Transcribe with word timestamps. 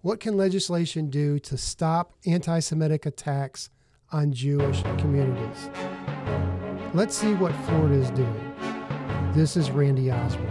What 0.00 0.20
can 0.20 0.36
legislation 0.36 1.10
do 1.10 1.40
to 1.40 1.56
stop 1.56 2.14
anti 2.24 2.60
Semitic 2.60 3.04
attacks 3.04 3.68
on 4.12 4.32
Jewish 4.32 4.80
communities? 4.96 5.70
Let's 6.94 7.16
see 7.16 7.34
what 7.34 7.52
Florida 7.66 7.96
is 7.96 8.10
doing. 8.12 8.54
This 9.34 9.56
is 9.56 9.72
Randy 9.72 10.12
Osborne. 10.12 10.46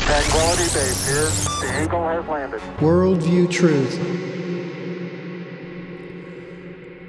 Tranquility 0.00 0.64
Base 0.74 1.06
here. 1.06 1.70
The 1.70 1.84
Eagle 1.84 2.08
has 2.08 2.26
landed. 2.26 2.60
Worldview 2.78 3.48
Truth. 3.48 4.00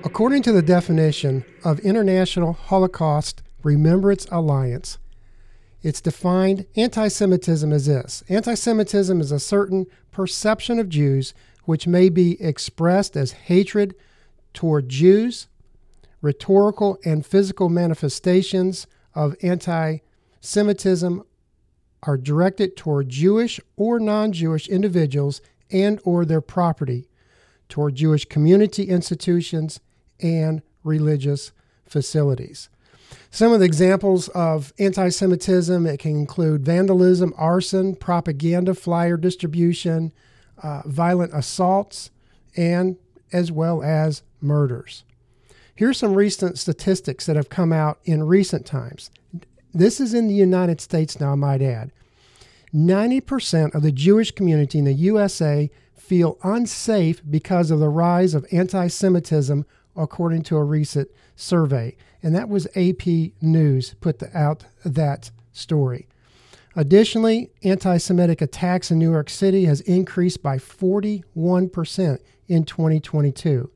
According 0.06 0.44
to 0.44 0.52
the 0.52 0.62
definition 0.62 1.44
of 1.64 1.80
International 1.80 2.54
Holocaust 2.54 3.42
Remembrance 3.64 4.28
Alliance, 4.30 5.00
it's 5.84 6.02
defined 6.02 6.66
anti 6.76 7.08
Semitism 7.08 7.72
as 7.72 7.86
this 7.86 8.24
anti 8.30 8.56
Semitism 8.56 9.22
is 9.22 9.32
a 9.32 9.40
certain 9.40 9.86
perception 10.12 10.80
of 10.80 10.90
Jews 10.90 11.34
which 11.66 11.88
may 11.88 12.10
be 12.10 12.42
expressed 12.42 13.16
as 13.16 13.34
hatred 13.34 13.94
toward 14.54 14.90
Jews, 14.90 15.48
rhetorical 16.22 16.98
and 17.06 17.26
physical 17.26 17.70
manifestations 17.70 18.88
of 19.14 19.36
anti 19.44 20.00
Semitism 20.42 21.24
are 22.04 22.18
directed 22.18 22.78
toward 22.78 23.10
Jewish 23.10 23.60
or 23.76 24.00
non-Jewish 24.00 24.68
individuals 24.68 25.42
and 25.70 26.00
or 26.04 26.26
their 26.26 26.42
property, 26.42 27.10
toward 27.68 27.96
Jewish 27.96 28.26
community 28.26 28.84
institutions 28.84 29.80
and 30.22 30.62
religious 30.84 31.52
facilities. 31.86 32.70
Some 33.30 33.52
of 33.52 33.60
the 33.60 33.66
examples 33.66 34.30
of 34.30 34.74
anti 34.80 35.10
Semitism 35.10 35.86
it 35.86 36.00
can 36.00 36.16
include 36.16 36.66
vandalism, 36.66 37.34
arson, 37.38 37.96
propaganda, 37.96 38.74
flyer 38.74 39.18
distribution, 39.18 40.12
uh, 40.64 40.82
violent 40.86 41.34
assaults, 41.34 42.10
and 42.56 42.98
as 43.32 43.52
well 43.52 43.84
as 43.84 44.24
murders. 44.42 45.04
Here's 45.76 45.98
some 45.98 46.16
recent 46.16 46.58
statistics 46.58 47.26
that 47.26 47.36
have 47.36 47.50
come 47.50 47.72
out 47.72 48.00
in 48.04 48.24
recent 48.24 48.66
times. 48.66 49.12
This 49.74 50.00
is 50.00 50.14
in 50.14 50.28
the 50.28 50.34
United 50.34 50.82
States 50.82 51.20
now, 51.20 51.34
I 51.34 51.36
might 51.36 51.62
add. 51.62 51.92
90% 52.74 53.76
of 53.76 53.84
the 53.84 53.92
Jewish 53.92 54.32
community 54.32 54.80
in 54.80 54.86
the 54.86 54.94
USA 54.94 55.70
feel 55.96 56.38
unsafe 56.44 57.22
because 57.30 57.70
of 57.70 57.80
the 57.80 57.90
rise 57.90 58.34
of 58.34 58.48
anti 58.52 58.88
Semitism, 58.88 59.66
according 59.96 60.44
to 60.44 60.58
a 60.58 60.64
recent 60.64 61.10
survey. 61.36 61.96
And 62.28 62.36
that 62.36 62.50
was 62.50 62.68
AP 62.76 63.08
News 63.42 63.96
put 64.02 64.22
out 64.36 64.66
that 64.84 65.32
story. 65.54 66.10
Additionally, 66.76 67.52
anti 67.64 67.96
Semitic 67.96 68.42
attacks 68.42 68.92
in 68.92 69.00
New 69.00 69.10
York 69.10 69.30
City 69.30 69.64
has 69.64 69.80
increased 69.80 70.44
by 70.44 70.58
41% 70.58 72.20
in 72.50 72.66
2022. 72.66 73.72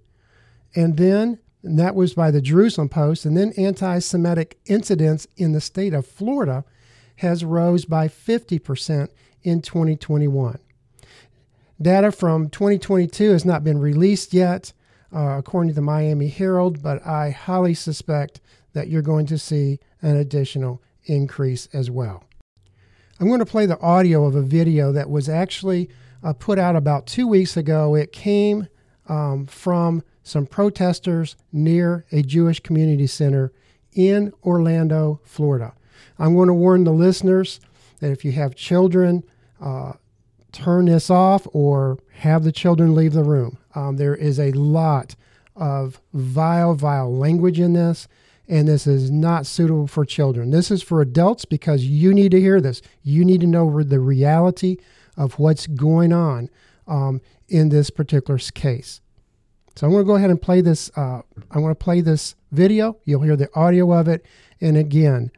And 0.76 0.98
then, 0.98 1.40
and 1.64 1.80
that 1.80 1.96
was 1.96 2.14
by 2.14 2.30
the 2.30 2.42
Jerusalem 2.42 2.90
Post, 2.90 3.24
and 3.24 3.38
then 3.38 3.54
anti 3.56 4.00
Semitic 4.00 4.60
incidents 4.66 5.28
in 5.38 5.54
the 5.54 5.62
state 5.62 5.94
of 5.94 6.06
Florida 6.06 6.66
has 7.20 7.46
rose 7.46 7.86
by 7.86 8.10
50% 8.10 9.08
in 9.44 9.62
2021. 9.62 10.60
Data 11.82 12.12
from 12.12 12.50
2022 12.50 13.32
has 13.32 13.46
not 13.46 13.64
been 13.64 13.80
released 13.80 14.34
yet, 14.34 14.74
uh, 15.14 15.38
according 15.38 15.70
to 15.70 15.76
the 15.76 15.82
Miami 15.82 16.28
Herald, 16.28 16.82
but 16.82 17.06
I 17.06 17.32
highly 17.32 17.74
suspect 17.74 18.42
that 18.74 18.88
you're 18.88 19.02
going 19.02 19.26
to 19.28 19.38
see 19.38 19.80
an 20.02 20.16
additional 20.16 20.82
increase 21.06 21.68
as 21.74 21.92
well. 21.92 22.24
I'm 23.20 23.28
going 23.28 23.40
to 23.40 23.46
play 23.46 23.66
the 23.66 23.80
audio 23.80 24.26
of 24.26 24.36
a 24.36 24.42
video 24.42 24.92
that 24.94 25.10
was 25.10 25.30
actually 25.30 25.90
uh, 26.24 26.34
put 26.34 26.58
out 26.58 26.76
about 26.76 27.06
two 27.08 27.28
weeks 27.28 27.56
ago. 27.58 27.96
It 27.96 28.12
came 28.12 28.68
um, 29.08 29.46
from 29.46 30.04
some 30.24 30.46
protesters 30.46 31.36
near 31.52 32.06
a 32.12 32.22
Jewish 32.22 32.60
community 32.60 33.08
center 33.08 33.52
in 33.94 34.34
Orlando, 34.44 35.20
Florida. 35.24 35.74
I'm 36.18 36.36
going 36.36 36.48
to 36.48 36.54
warn 36.54 36.84
the 36.84 36.92
listeners 36.94 37.60
that 38.00 38.12
if 38.12 38.24
you 38.24 38.32
have 38.34 38.56
children, 38.56 39.24
uh, 39.60 39.94
turn 40.52 40.86
this 40.86 41.10
off 41.10 41.48
or 41.54 41.98
have 42.20 42.44
the 42.44 42.52
children 42.52 42.96
leave 42.96 43.14
the 43.14 43.24
room. 43.24 43.58
Um, 43.76 43.98
there 43.98 44.16
is 44.16 44.40
a 44.40 44.52
lot 44.52 45.16
of 45.56 46.02
vile, 46.14 46.74
vile 46.74 47.16
language 47.16 47.60
in 47.60 47.74
this, 47.74 48.08
and 48.48 48.68
this 48.68 48.86
is 48.88 49.10
not 49.10 49.46
suitable 49.46 49.88
for 49.88 50.06
children. 50.06 50.52
This 50.52 50.72
is 50.72 50.84
for 50.84 51.02
adults 51.02 51.46
because 51.46 51.86
you 51.86 52.14
need 52.14 52.32
to 52.32 52.40
hear 52.40 52.60
this. 52.60 52.82
You 53.04 53.24
need 53.24 53.42
to 53.42 53.48
know 53.48 53.82
the 53.84 54.00
reality 54.00 54.78
of 55.18 55.40
what's 55.40 55.68
going 55.68 56.12
on 56.14 56.50
um, 56.88 57.22
in 57.48 57.70
this 57.70 57.90
particular 57.90 58.40
case. 58.54 59.02
So 59.76 59.88
I'm 59.88 59.94
going 59.94 60.04
to 60.04 60.08
go 60.08 60.16
ahead 60.16 60.30
and 60.30 60.42
play 60.42 60.62
this. 60.62 60.92
Uh, 60.96 61.22
I'm 61.52 61.62
going 61.62 61.72
to 61.72 61.76
play 61.76 62.02
this 62.02 62.36
video. 62.52 62.98
You'll 63.06 63.22
hear 63.22 63.38
the 63.38 63.50
audio 63.56 63.94
of 63.94 64.08
it, 64.08 64.26
and 64.60 64.76
again, 64.76 65.32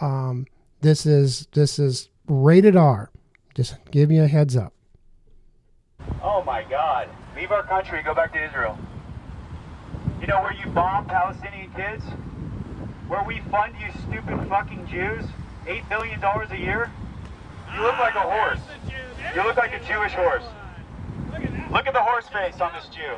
um, 0.00 0.46
this 0.80 1.06
is 1.06 1.48
this 1.52 1.78
is 1.78 2.08
rated 2.28 2.76
R. 2.76 3.10
Just 3.60 3.76
give 3.90 4.10
you 4.10 4.22
a 4.22 4.26
heads 4.26 4.56
up. 4.56 4.72
Oh 6.22 6.42
my 6.44 6.62
God! 6.62 7.10
Leave 7.36 7.50
our 7.50 7.62
country, 7.62 8.02
go 8.02 8.14
back 8.14 8.32
to 8.32 8.42
Israel. 8.42 8.78
You 10.18 10.28
know 10.28 10.40
where 10.40 10.54
you 10.54 10.64
bomb 10.70 11.04
Palestinian 11.04 11.70
kids? 11.74 12.02
Where 13.06 13.22
we 13.22 13.40
fund 13.50 13.74
you 13.78 13.92
stupid 14.08 14.48
fucking 14.48 14.86
Jews? 14.86 15.26
Eight 15.66 15.86
billion 15.90 16.18
dollars 16.20 16.50
a 16.52 16.56
year? 16.56 16.90
You 17.74 17.82
look 17.82 17.98
like 17.98 18.14
a 18.14 18.20
horse. 18.20 18.60
You 19.34 19.42
look 19.42 19.58
like 19.58 19.74
a 19.74 19.80
Jewish 19.80 20.12
horse. 20.12 20.44
Look 21.70 21.86
at 21.86 21.92
the 21.92 22.02
horse 22.02 22.28
face 22.28 22.62
on 22.62 22.72
this 22.72 22.88
Jew. 22.88 23.14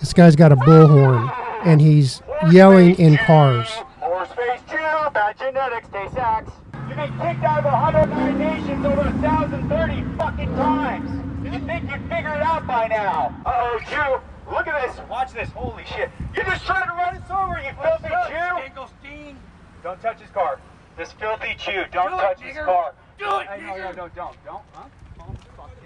This 0.00 0.12
guy's 0.12 0.34
got 0.34 0.50
a 0.50 0.56
bullhorn 0.56 1.30
and 1.64 1.80
he's 1.80 2.20
yelling 2.50 2.98
in 2.98 3.16
cars. 3.18 3.68
Horse 4.00 4.30
face 4.30 4.60
Jew, 4.68 4.76
bad 5.14 5.38
genetics, 5.38 5.86
Tay 5.86 6.08
Sachs. 6.12 6.50
You've 6.88 6.96
been 6.96 7.18
kicked 7.20 7.44
out 7.44 7.58
of 7.58 7.64
109 7.66 8.38
nations 8.38 8.86
over 8.86 9.02
1,030 9.02 10.16
fucking 10.16 10.48
times. 10.56 11.44
You 11.44 11.50
think 11.60 11.90
you'd 11.90 12.00
figure 12.08 12.34
it 12.34 12.42
out 12.42 12.66
by 12.66 12.88
now? 12.88 13.34
Uh-oh, 13.44 13.78
Jew. 13.90 14.50
Look 14.50 14.66
at 14.66 14.86
this. 14.86 14.98
Watch 15.08 15.32
this. 15.32 15.50
Holy 15.50 15.84
shit. 15.84 16.10
You're 16.34 16.46
just 16.46 16.64
trying 16.64 16.86
to 16.86 16.94
run 16.94 17.16
us 17.16 17.30
over, 17.30 17.60
you 17.60 17.72
filthy 17.82 18.08
Jew. 18.28 19.34
Don't 19.82 20.00
touch 20.00 20.20
his 20.20 20.30
car. 20.30 20.60
This 20.96 21.12
filthy 21.12 21.54
Jew. 21.58 21.84
Don't 21.92 22.10
touch 22.10 22.40
his 22.40 22.56
car. 22.56 22.94
Do 23.18 23.38
it, 23.38 23.46
hey, 23.48 23.66
no, 23.66 23.76
no, 23.76 23.92
no, 23.92 24.08
don't. 24.08 24.44
Don't. 24.44 24.62
Huh? 24.72 24.84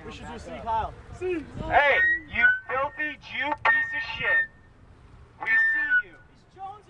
We 0.06 0.12
should 0.12 0.26
just 0.26 0.44
see 0.44 0.52
Kyle. 0.62 0.94
See. 1.18 1.44
Hey, 1.66 1.98
you 2.34 2.44
filthy 2.68 3.18
Jew 3.20 3.50
piece 3.64 3.92
of 3.96 4.04
shit. 4.18 4.42
We 5.42 5.48
see 5.48 6.08
you. 6.08 6.14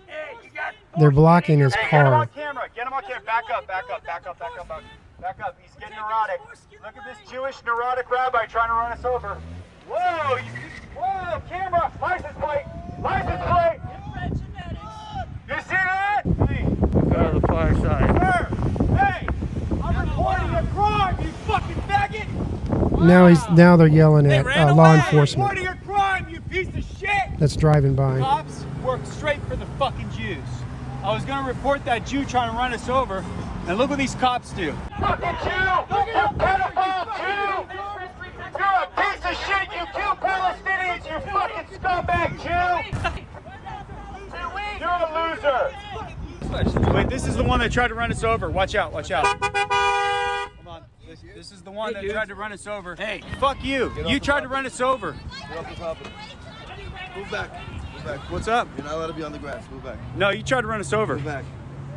Hey, 0.07 0.35
you 0.43 0.49
got 0.53 0.73
They're 0.99 1.11
blocking 1.11 1.59
his 1.59 1.73
Hey, 1.75 1.81
get 1.91 2.05
him 2.05 2.13
on 2.13 2.27
car. 2.27 2.42
Camera. 3.01 3.07
Get 3.07 3.21
him 3.21 3.23
on 3.23 3.23
camera. 3.23 3.25
Back 3.25 3.49
up, 3.49 3.67
back 3.67 3.83
up, 3.91 4.03
back 4.05 4.27
up, 4.27 4.39
back 4.39 4.51
up, 4.59 4.67
back, 4.67 4.77
up. 4.77 4.83
back 5.21 5.39
up. 5.41 5.57
He's 5.61 5.73
getting 5.79 5.95
neurotic. 5.95 6.39
Look 6.83 6.97
at 6.97 7.05
this 7.05 7.31
Jewish 7.31 7.63
neurotic 7.65 8.09
rabbi 8.09 8.45
trying 8.45 8.69
to 8.69 8.73
run 8.73 8.91
us 8.91 9.05
over. 9.05 9.37
Whoa! 9.87 10.35
You, 10.37 10.51
whoa! 10.95 11.41
Camera! 11.49 11.91
License 12.01 12.37
plate! 12.39 12.65
License 13.01 13.41
plate! 13.45 13.79
You 15.49 15.59
see 15.61 15.69
that? 15.69 16.21
Hey, 16.47 16.63
Go 16.63 17.33
to 17.33 17.39
the 17.39 17.47
far 17.47 17.75
side. 17.75 18.09
sir! 18.09 18.95
Hey! 18.95 19.27
I'm 19.83 20.09
reporting 20.09 20.55
a 20.55 20.65
crime, 20.73 21.17
you 21.21 21.31
fucking 21.45 21.75
faggot! 21.87 23.01
Now 23.01 23.27
he's 23.27 23.47
now 23.49 23.75
they're 23.75 23.87
yelling 23.87 24.31
at 24.31 24.45
ran 24.45 24.69
uh, 24.69 24.75
law 24.75 24.93
away. 24.93 24.99
enforcement 24.99 25.49
Reporting 25.51 25.67
a 25.67 25.85
crime, 25.85 26.29
you 26.29 26.39
piece 26.41 26.69
of 26.69 26.97
shit! 26.97 27.09
that's 27.37 27.55
driving 27.57 27.93
by. 27.93 28.19
Cops 28.19 28.63
work 28.85 29.05
straight 29.05 29.41
for 29.43 29.57
the 29.57 29.65
fucking 29.77 30.09
Jews. 30.11 30.39
I 31.03 31.13
was 31.13 31.25
gonna 31.25 31.45
report 31.45 31.83
that 31.83 32.05
Jew 32.05 32.23
trying 32.23 32.49
to 32.49 32.57
run 32.57 32.73
us 32.73 32.87
over, 32.87 33.25
and 33.67 33.77
look 33.77 33.89
what 33.89 33.99
these 33.99 34.15
cops 34.15 34.51
do. 34.53 34.71
Fucking 35.01 35.35
Jew! 35.43 35.49
You 35.49 36.27
pedophile 36.39 37.07
Jew! 37.17 37.67
You're 38.57 38.79
a 38.79 38.87
piece 38.95 39.25
of 39.25 39.35
shit! 39.45 39.67
You 39.73 39.85
kill 39.93 40.15
Palestinians, 40.15 41.03
you 41.03 41.19
fucking 41.29 41.67
scumbag 41.77 42.31
Jew! 42.41 42.71
You're 44.79 44.89
a 44.89 45.09
loser! 45.13 46.93
Wait, 46.93 47.09
this 47.09 47.27
is 47.27 47.35
the 47.35 47.43
one 47.43 47.59
that 47.59 47.71
tried 47.73 47.89
to 47.89 47.95
run 47.95 48.09
us 48.09 48.23
over. 48.23 48.49
Watch 48.49 48.75
out, 48.75 48.93
watch 48.93 49.11
out. 49.11 49.25
Hold 49.25 50.67
on. 50.67 50.83
This, 51.05 51.19
this 51.35 51.51
is 51.51 51.61
the 51.63 51.71
one 51.71 51.91
that 51.93 52.09
tried 52.09 52.29
to 52.29 52.35
run 52.35 52.53
us 52.53 52.65
over. 52.65 52.95
Hey, 52.95 53.21
fuck 53.39 53.61
you. 53.63 53.91
You 54.07 54.21
tried 54.21 54.41
to 54.41 54.47
run 54.47 54.65
us 54.65 54.79
over. 54.79 55.17
Get 55.49 55.57
off 55.57 55.69
the 55.69 55.75
property. 55.75 56.11
Move 57.17 57.29
back. 57.29 57.49
Move 58.03 58.19
back. 58.19 58.31
What's 58.31 58.47
up? 58.47 58.67
You're 58.75 58.85
not 58.85 58.95
allowed 58.95 59.07
to 59.07 59.13
be 59.13 59.23
on 59.23 59.31
the 59.31 59.39
grass. 59.39 59.63
Move 59.71 59.83
back. 59.83 59.97
No, 60.17 60.29
you 60.29 60.43
tried 60.43 60.61
to 60.61 60.67
run 60.67 60.81
us 60.81 60.91
over. 60.91 61.15
Move 61.15 61.25
back. 61.25 61.45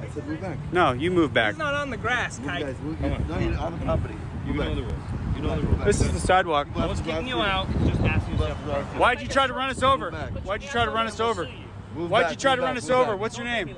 I 0.01 0.09
said 0.11 0.27
move 0.27 0.41
back. 0.41 0.59
No, 0.73 0.93
you 0.93 1.11
move 1.11 1.33
back. 1.33 1.55
He's 1.55 1.59
not 1.59 1.75
on 1.75 1.91
the 1.91 1.97
grass, 1.97 2.39
You 2.39 2.47
guys, 2.47 2.77
move, 2.81 3.01
you, 3.01 3.09
no, 3.09 3.39
you're 3.39 3.59
on 3.59 3.79
the 3.79 3.85
property. 3.85 4.15
You 4.47 4.55
know 4.55 4.75
the 4.75 4.83
rules. 4.83 4.93
You 5.35 5.43
know 5.43 5.57
the 5.57 5.63
rules. 5.67 5.85
This 5.85 6.01
is 6.01 6.13
the 6.13 6.21
sidewalk. 6.21 6.69
I 6.77 6.87
was 6.87 7.01
kicking 7.01 7.27
you 7.27 7.41
out, 7.41 7.67
just 7.87 8.01
asking 8.03 8.35
yourself. 8.35 8.57
Why'd 8.97 9.21
you 9.21 9.27
try 9.27 9.47
to 9.47 9.53
run 9.53 9.71
us 9.71 9.83
over? 9.83 10.11
Why'd 10.13 10.63
you 10.63 10.69
try 10.69 10.85
to 10.85 10.91
run 10.91 11.07
us 11.07 11.19
over? 11.19 11.49
Move 11.95 12.11
Why'd 12.11 12.25
back, 12.25 12.31
you 12.33 12.37
try 12.37 12.55
to 12.55 12.61
back, 12.63 12.69
run 12.69 12.77
us 12.77 12.91
over? 12.91 13.13
back. 13.13 13.21
What's 13.21 13.37
your 13.37 13.47
name? 13.47 13.75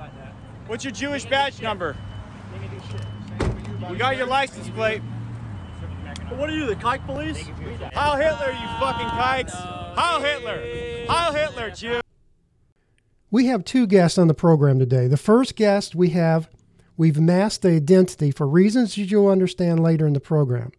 What's 0.66 0.84
your 0.84 0.92
Jewish 0.92 1.24
badge 1.24 1.62
number? 1.62 1.96
We 3.88 3.96
got 3.96 4.16
your 4.18 4.26
license 4.26 4.68
plate. 4.70 5.00
What 6.30 6.50
are 6.50 6.54
you, 6.54 6.66
the 6.66 6.76
kike 6.76 7.06
police? 7.06 7.48
Heil 7.94 8.16
Hitler, 8.16 8.50
you 8.50 8.68
fucking 8.80 9.08
kikes! 9.08 9.54
Heil 9.54 10.20
Hitler! 10.20 11.06
Heil 11.08 11.32
Hitler, 11.32 11.70
Jew! 11.70 12.00
We 13.30 13.46
have 13.46 13.64
two 13.64 13.86
guests 13.86 14.16
on 14.16 14.28
the 14.28 14.34
program 14.34 14.78
today. 14.78 15.06
The 15.06 15.18
first 15.18 15.54
guest 15.54 15.94
we 15.94 16.10
have, 16.10 16.48
we've 16.96 17.20
masked 17.20 17.60
the 17.60 17.72
identity 17.72 18.30
for 18.30 18.48
reasons 18.48 18.94
that 18.94 19.10
you'll 19.10 19.28
understand 19.28 19.80
later 19.80 20.06
in 20.06 20.14
the 20.14 20.20
program. 20.20 20.72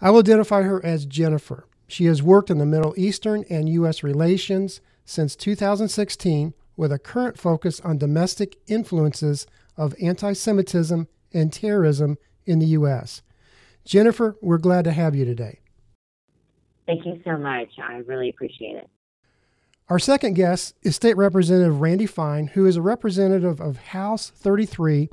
I 0.00 0.10
will 0.10 0.20
identify 0.20 0.62
her 0.62 0.84
as 0.84 1.06
Jennifer. 1.06 1.66
She 1.88 2.04
has 2.04 2.22
worked 2.22 2.50
in 2.50 2.58
the 2.58 2.66
Middle 2.66 2.94
Eastern 2.96 3.44
and 3.50 3.68
U.S. 3.68 4.04
relations 4.04 4.80
since 5.04 5.34
2016 5.34 6.54
with 6.76 6.92
a 6.92 7.00
current 7.00 7.36
focus 7.36 7.80
on 7.80 7.98
domestic 7.98 8.58
influences 8.68 9.48
of 9.76 9.96
anti 10.00 10.34
Semitism 10.34 11.08
and 11.34 11.52
terrorism 11.52 12.16
in 12.46 12.60
the 12.60 12.66
U.S. 12.66 13.22
Jennifer, 13.84 14.36
we're 14.40 14.58
glad 14.58 14.84
to 14.84 14.92
have 14.92 15.16
you 15.16 15.24
today. 15.24 15.58
Thank 16.86 17.04
you 17.04 17.20
so 17.24 17.36
much. 17.36 17.70
I 17.82 17.96
really 18.06 18.28
appreciate 18.28 18.76
it. 18.76 18.88
Our 19.92 19.98
second 19.98 20.36
guest 20.36 20.74
is 20.82 20.96
State 20.96 21.18
Representative 21.18 21.82
Randy 21.82 22.06
Fine, 22.06 22.46
who 22.46 22.64
is 22.64 22.78
a 22.78 22.80
representative 22.80 23.60
of 23.60 23.76
House 23.76 24.30
33. 24.30 25.10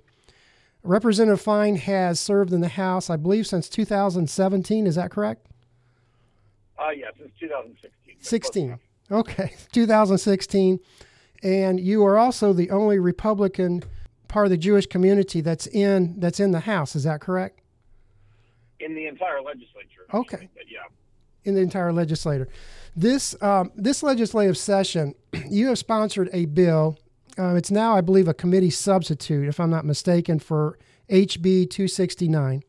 Representative 0.84 1.42
Fine 1.42 1.76
has 1.76 2.18
served 2.18 2.54
in 2.54 2.62
the 2.62 2.70
House, 2.70 3.10
I 3.10 3.18
believe, 3.18 3.46
since 3.46 3.68
2017. 3.68 4.88
Is 4.88 4.96
that 4.96 5.12
correct? 5.12 5.48
Uh, 6.82 6.92
yeah, 6.92 7.08
since 7.18 7.30
2016. 7.42 8.16
16. 8.22 8.80
Okay, 9.12 9.54
2016. 9.74 10.80
And 11.44 11.78
you 11.82 12.06
are 12.06 12.18
also 12.18 12.54
the 12.54 12.70
only 12.70 13.00
Republican 13.00 13.84
part 14.30 14.46
of 14.46 14.50
the 14.50 14.58
Jewish 14.58 14.86
community 14.86 15.42
that's 15.42 15.68
in 15.68 16.22
that's 16.22 16.40
in 16.40 16.52
the 16.52 16.62
House. 16.62 16.96
Is 16.96 17.04
that 17.04 17.20
correct? 17.20 17.60
In 18.80 18.96
the 18.96 19.08
entire 19.08 19.42
legislature. 19.42 20.06
Okay. 20.14 20.46
actually, 20.46 20.72
yeah. 20.72 20.88
in 21.44 21.56
the 21.56 21.62
entire 21.62 21.92
legislature. 21.92 22.48
This 23.00 23.34
um, 23.42 23.72
this 23.78 24.04
legislative 24.04 24.58
session, 24.58 25.16
you 25.50 25.68
have 25.68 25.78
sponsored 25.78 26.30
a 26.34 26.48
bill. 26.48 27.00
Uh, 27.38 27.56
it's 27.56 27.72
now, 27.72 27.96
I 27.96 28.02
believe, 28.02 28.28
a 28.28 28.34
committee 28.34 28.70
substitute, 28.70 29.48
if 29.48 29.58
I'm 29.62 29.70
not 29.70 29.86
mistaken, 29.86 30.38
for 30.38 30.78
HB 31.10 31.70
269. 31.70 32.62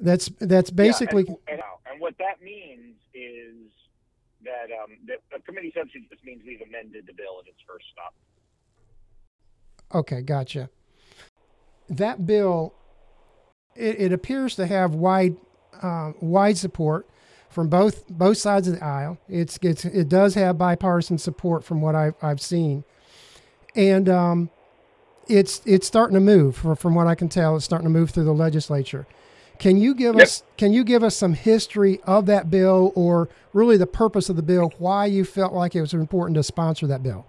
That's 0.00 0.28
that's 0.40 0.70
basically 0.70 1.26
Yeah, 1.28 1.34
and, 1.46 1.60
and, 1.60 1.62
and 1.92 2.00
what 2.00 2.18
that 2.18 2.42
means 2.42 2.96
is 3.14 3.70
that 4.42 4.74
um, 4.82 4.96
that 5.06 5.20
a 5.32 5.40
committee 5.42 5.72
substitute 5.76 6.10
just 6.10 6.24
means 6.24 6.42
we've 6.44 6.62
amended 6.62 7.06
the 7.06 7.12
bill 7.12 7.38
at 7.40 7.46
its 7.46 7.60
first 7.68 7.84
stop. 7.92 8.14
okay. 9.94 10.22
Gotcha. 10.22 10.70
That 11.88 12.26
bill, 12.26 12.74
it, 13.76 14.00
it 14.00 14.12
appears 14.12 14.56
to 14.56 14.66
have 14.66 14.96
wide 14.96 15.36
uh, 15.80 16.14
wide 16.20 16.58
support 16.58 17.08
from 17.48 17.68
both 17.68 18.06
both 18.08 18.36
sides 18.38 18.68
of 18.68 18.78
the 18.78 18.84
aisle. 18.84 19.18
It's, 19.28 19.58
it's 19.62 19.84
it 19.84 20.08
does 20.08 20.34
have 20.34 20.58
bipartisan 20.58 21.18
support 21.18 21.64
from 21.64 21.80
what 21.80 21.94
I've 21.94 22.14
I've 22.22 22.40
seen, 22.40 22.84
and 23.74 24.08
um, 24.08 24.50
it's 25.28 25.62
it's 25.64 25.86
starting 25.86 26.14
to 26.14 26.20
move. 26.20 26.56
From, 26.56 26.76
from 26.76 26.94
what 26.94 27.06
I 27.06 27.14
can 27.14 27.28
tell, 27.28 27.56
it's 27.56 27.64
starting 27.64 27.86
to 27.86 27.90
move 27.90 28.10
through 28.10 28.24
the 28.24 28.34
legislature. 28.34 29.06
Can 29.58 29.78
you 29.78 29.94
give 29.94 30.16
Yep. 30.16 30.22
us 30.22 30.42
can 30.58 30.72
you 30.72 30.84
give 30.84 31.02
us 31.02 31.16
some 31.16 31.32
history 31.34 32.00
of 32.04 32.26
that 32.26 32.50
bill, 32.50 32.92
or 32.94 33.28
really 33.52 33.76
the 33.76 33.86
purpose 33.86 34.28
of 34.28 34.36
the 34.36 34.42
bill? 34.42 34.72
Why 34.78 35.06
you 35.06 35.24
felt 35.24 35.52
like 35.54 35.74
it 35.74 35.80
was 35.80 35.94
important 35.94 36.36
to 36.36 36.42
sponsor 36.42 36.86
that 36.88 37.02
bill? 37.02 37.26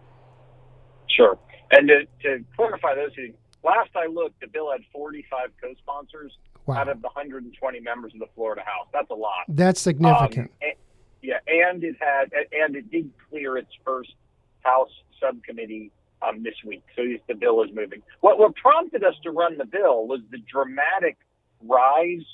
Sure. 1.09 1.37
And 1.71 1.87
to, 1.87 2.05
to 2.23 2.43
clarify 2.55 2.95
those 2.95 3.13
things, 3.15 3.35
last 3.63 3.89
I 3.95 4.07
looked, 4.07 4.39
the 4.41 4.47
bill 4.47 4.71
had 4.71 4.81
45 4.93 5.49
co-sponsors 5.61 6.31
Wow. 6.67 6.75
out 6.79 6.89
of 6.89 7.01
the 7.01 7.07
120 7.07 7.79
members 7.79 8.13
of 8.13 8.19
the 8.19 8.27
Florida 8.35 8.61
House. 8.65 8.87
That's 8.91 9.09
a 9.09 9.15
lot. 9.15 9.45
That's 9.47 9.79
significant. 9.81 10.51
Um, 10.61 10.69
a- 10.69 10.77
yeah, 11.21 11.39
and 11.47 11.83
it 11.83 11.95
had, 11.99 12.31
and 12.51 12.75
it 12.75 12.91
did 12.91 13.09
clear 13.29 13.57
its 13.57 13.71
first 13.83 14.13
House 14.61 14.91
subcommittee 15.19 15.91
um, 16.21 16.43
this 16.43 16.53
week. 16.65 16.83
So 16.95 17.03
the 17.27 17.33
bill 17.35 17.63
is 17.63 17.69
moving. 17.73 18.01
What, 18.19 18.37
what 18.37 18.55
prompted 18.55 19.03
us 19.03 19.15
to 19.23 19.31
run 19.31 19.57
the 19.57 19.65
bill 19.65 20.07
was 20.07 20.19
the 20.29 20.39
dramatic 20.39 21.17
rise 21.63 22.25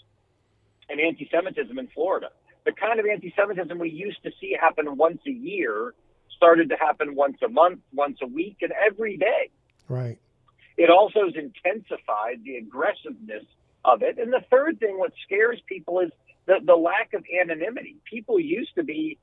in 0.89 0.99
anti-Semitism 0.99 1.77
in 1.77 1.87
Florida. 1.87 2.29
The 2.65 2.71
kind 2.71 2.99
of 2.99 3.05
anti-Semitism 3.05 3.77
we 3.77 3.89
used 3.89 4.21
to 4.23 4.31
see 4.41 4.55
happen 4.59 4.97
once 4.97 5.21
a 5.27 5.31
year 5.31 5.93
started 6.35 6.69
to 6.69 6.75
happen 6.75 7.15
once 7.15 7.37
a 7.45 7.49
month, 7.49 7.79
once 7.93 8.17
a 8.21 8.27
week, 8.27 8.57
and 8.61 8.71
every 8.85 9.17
day. 9.17 9.49
right. 9.87 10.17
It 10.75 10.89
also 10.89 11.25
has 11.25 11.35
intensified 11.35 12.43
the 12.43 12.55
aggressiveness 12.55 13.43
of 13.85 14.01
it. 14.01 14.17
And 14.17 14.31
the 14.31 14.43
third 14.49 14.79
thing, 14.79 14.97
what 14.97 15.13
scares 15.25 15.59
people 15.67 15.99
is 15.99 16.11
the, 16.45 16.55
the 16.63 16.75
lack 16.75 17.13
of 17.13 17.23
anonymity. 17.41 17.97
People 18.05 18.39
used 18.39 18.75
to 18.75 18.83
be 18.83 19.17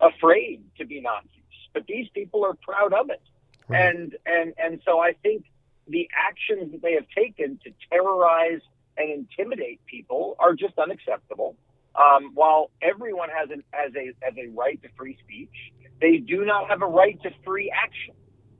afraid 0.00 0.64
to 0.78 0.84
be 0.84 1.00
Nazis, 1.00 1.30
but 1.72 1.86
these 1.86 2.08
people 2.14 2.44
are 2.44 2.54
proud 2.54 2.92
of 2.92 3.10
it. 3.10 3.22
Right. 3.68 3.94
And 3.94 4.16
and 4.26 4.54
and 4.58 4.80
so 4.84 4.98
I 4.98 5.12
think 5.22 5.44
the 5.88 6.08
actions 6.14 6.72
that 6.72 6.82
they 6.82 6.94
have 6.94 7.06
taken 7.16 7.58
to 7.64 7.70
terrorize 7.90 8.60
and 8.96 9.10
intimidate 9.10 9.80
people 9.86 10.36
are 10.38 10.54
just 10.54 10.78
unacceptable. 10.78 11.56
Um, 11.94 12.32
while 12.34 12.70
everyone 12.80 13.28
has 13.28 13.50
an 13.50 13.62
has 13.70 13.92
a 13.94 14.12
has 14.24 14.34
a 14.36 14.48
right 14.48 14.80
to 14.82 14.88
free 14.96 15.16
speech, 15.24 15.72
they 16.00 16.16
do 16.16 16.44
not 16.44 16.68
have 16.68 16.82
a 16.82 16.86
right 16.86 17.20
to 17.22 17.30
free 17.44 17.70
action, 17.70 18.14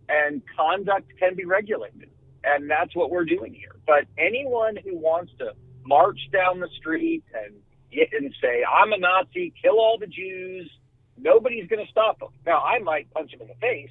and 0.08 0.42
conduct 0.56 1.10
can 1.18 1.34
be 1.34 1.44
regulated, 1.44 2.10
and 2.44 2.70
that's 2.70 2.94
what 2.94 3.10
we're 3.10 3.24
doing 3.24 3.54
here. 3.54 3.74
But 3.86 4.04
anyone 4.18 4.76
who 4.76 4.96
wants 4.96 5.32
to 5.38 5.52
march 5.84 6.18
down 6.32 6.60
the 6.60 6.68
street 6.78 7.24
and 7.34 7.54
and 7.92 8.34
say 8.40 8.64
I'm 8.64 8.92
a 8.92 8.98
Nazi, 8.98 9.52
kill 9.60 9.78
all 9.78 9.98
the 9.98 10.06
Jews, 10.06 10.70
nobody's 11.18 11.68
going 11.68 11.84
to 11.84 11.90
stop 11.90 12.20
them. 12.20 12.30
Now 12.46 12.60
I 12.60 12.78
might 12.78 13.12
punch 13.12 13.32
them 13.32 13.42
in 13.42 13.48
the 13.48 13.54
face, 13.60 13.90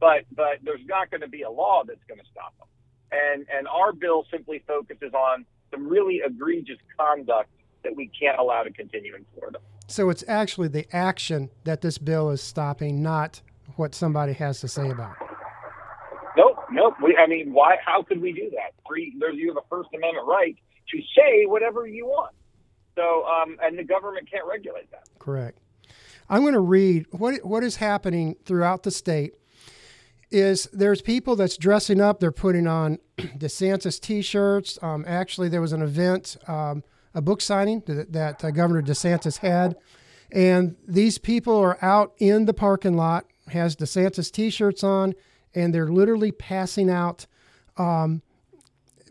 but 0.00 0.24
but 0.34 0.58
there's 0.62 0.84
not 0.86 1.10
going 1.10 1.20
to 1.20 1.28
be 1.28 1.42
a 1.42 1.50
law 1.50 1.82
that's 1.86 2.04
going 2.08 2.20
to 2.20 2.26
stop 2.30 2.56
them. 2.58 2.68
And 3.12 3.46
and 3.54 3.68
our 3.68 3.92
bill 3.92 4.26
simply 4.30 4.62
focuses 4.66 5.12
on 5.12 5.44
some 5.70 5.88
really 5.88 6.22
egregious 6.24 6.78
conduct 6.98 7.50
that 7.84 7.96
we 7.96 8.10
can't 8.18 8.38
allow 8.38 8.62
to 8.62 8.70
continue 8.70 9.14
in 9.14 9.24
Florida. 9.34 9.58
So 9.88 10.08
it's 10.10 10.24
actually 10.28 10.68
the 10.68 10.86
action 10.94 11.50
that 11.64 11.80
this 11.80 11.98
bill 11.98 12.30
is 12.30 12.40
stopping, 12.40 13.02
not 13.02 13.42
what 13.76 13.94
somebody 13.94 14.32
has 14.34 14.60
to 14.60 14.68
say 14.68 14.88
about. 14.90 15.16
Nope. 16.82 16.94
We, 17.02 17.16
I 17.16 17.26
mean, 17.26 17.52
why? 17.52 17.76
How 17.84 18.02
could 18.02 18.20
we 18.20 18.32
do 18.32 18.50
that? 18.50 18.74
Free, 18.88 19.14
there's 19.18 19.36
you 19.36 19.48
have 19.48 19.56
a 19.56 19.66
First 19.68 19.90
Amendment 19.94 20.26
right 20.26 20.56
to 20.90 20.98
say 21.16 21.46
whatever 21.46 21.86
you 21.86 22.06
want. 22.06 22.34
So, 22.96 23.24
um, 23.24 23.56
and 23.62 23.78
the 23.78 23.84
government 23.84 24.28
can't 24.30 24.46
regulate 24.46 24.90
that. 24.90 25.08
Correct. 25.18 25.58
I'm 26.28 26.42
going 26.42 26.54
to 26.54 26.60
read 26.60 27.06
what 27.10 27.44
what 27.44 27.62
is 27.62 27.76
happening 27.76 28.36
throughout 28.44 28.82
the 28.82 28.90
state. 28.90 29.34
Is 30.30 30.68
there's 30.72 31.02
people 31.02 31.36
that's 31.36 31.56
dressing 31.56 32.00
up? 32.00 32.18
They're 32.18 32.32
putting 32.32 32.66
on 32.66 32.98
DeSantis 33.18 34.00
T-shirts. 34.00 34.78
Um, 34.82 35.04
actually, 35.06 35.50
there 35.50 35.60
was 35.60 35.72
an 35.72 35.82
event, 35.82 36.38
um, 36.48 36.82
a 37.14 37.20
book 37.20 37.42
signing 37.42 37.82
that, 37.86 38.12
that 38.12 38.42
uh, 38.42 38.50
Governor 38.50 38.80
DeSantis 38.80 39.38
had, 39.38 39.76
and 40.32 40.74
these 40.88 41.18
people 41.18 41.58
are 41.58 41.76
out 41.84 42.14
in 42.18 42.46
the 42.46 42.54
parking 42.54 42.96
lot, 42.96 43.26
has 43.48 43.76
DeSantis 43.76 44.32
T-shirts 44.32 44.82
on, 44.82 45.14
and 45.54 45.74
they're 45.74 45.88
literally 45.88 46.32
passing 46.32 46.90
out 46.90 47.26
um, 47.76 48.22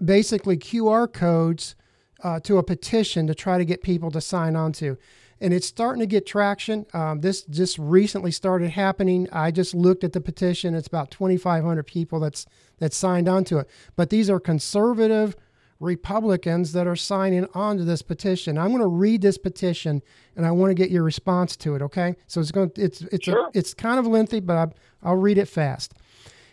basically 0.03 0.57
QR 0.57 1.11
codes 1.11 1.75
uh, 2.23 2.39
to 2.41 2.57
a 2.57 2.63
petition 2.63 3.27
to 3.27 3.35
try 3.35 3.57
to 3.57 3.65
get 3.65 3.81
people 3.81 4.11
to 4.11 4.21
sign 4.21 4.55
on 4.55 4.71
to. 4.73 4.97
And 5.39 5.53
it's 5.55 5.65
starting 5.65 6.01
to 6.01 6.05
get 6.05 6.27
traction. 6.27 6.85
Um, 6.93 7.21
this 7.21 7.41
just 7.43 7.79
recently 7.79 8.31
started 8.31 8.71
happening. 8.71 9.27
I 9.31 9.49
just 9.49 9.73
looked 9.73 10.03
at 10.03 10.13
the 10.13 10.21
petition. 10.21 10.75
It's 10.75 10.87
about 10.87 11.09
2,500 11.09 11.83
people 11.87 12.19
that's 12.19 12.45
that 12.77 12.93
signed 12.93 13.27
on 13.27 13.43
to 13.45 13.59
it. 13.59 13.69
But 13.95 14.11
these 14.11 14.29
are 14.29 14.39
conservative 14.39 15.35
Republicans 15.81 16.71
that 16.73 16.87
are 16.87 16.95
signing 16.95 17.47
on 17.53 17.77
to 17.77 17.83
this 17.83 18.01
petition. 18.01 18.57
I'm 18.57 18.69
going 18.69 18.81
to 18.81 18.87
read 18.87 19.21
this 19.21 19.37
petition, 19.37 20.01
and 20.35 20.45
I 20.45 20.51
want 20.51 20.69
to 20.69 20.75
get 20.75 20.91
your 20.91 21.03
response 21.03 21.55
to 21.57 21.75
it. 21.75 21.81
Okay? 21.81 22.15
So 22.27 22.39
it's 22.39 22.51
going. 22.51 22.69
to, 22.71 22.81
It's 22.81 23.01
it's 23.01 23.25
Sure. 23.25 23.47
a, 23.47 23.51
it's 23.53 23.73
kind 23.73 23.99
of 23.99 24.05
lengthy, 24.07 24.39
but 24.39 24.55
I, 24.57 24.67
I'll 25.09 25.15
read 25.15 25.37
it 25.37 25.47
fast. 25.47 25.93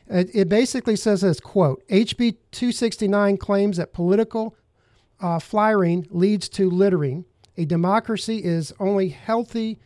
It, 0.08 0.30
it 0.34 0.48
basically 0.48 0.96
says 0.96 1.20
this 1.20 1.38
quote 1.40 1.86
HB 1.88 2.36
269 2.50 3.36
claims 3.36 3.76
that 3.76 3.92
political 3.92 4.56
uh, 5.20 5.38
flying 5.38 6.06
leads 6.10 6.48
to 6.50 6.70
littering. 6.70 7.24
A 7.56 7.64
democracy 7.64 8.42
is 8.42 8.72
only 8.80 9.08
healthy 9.10 9.78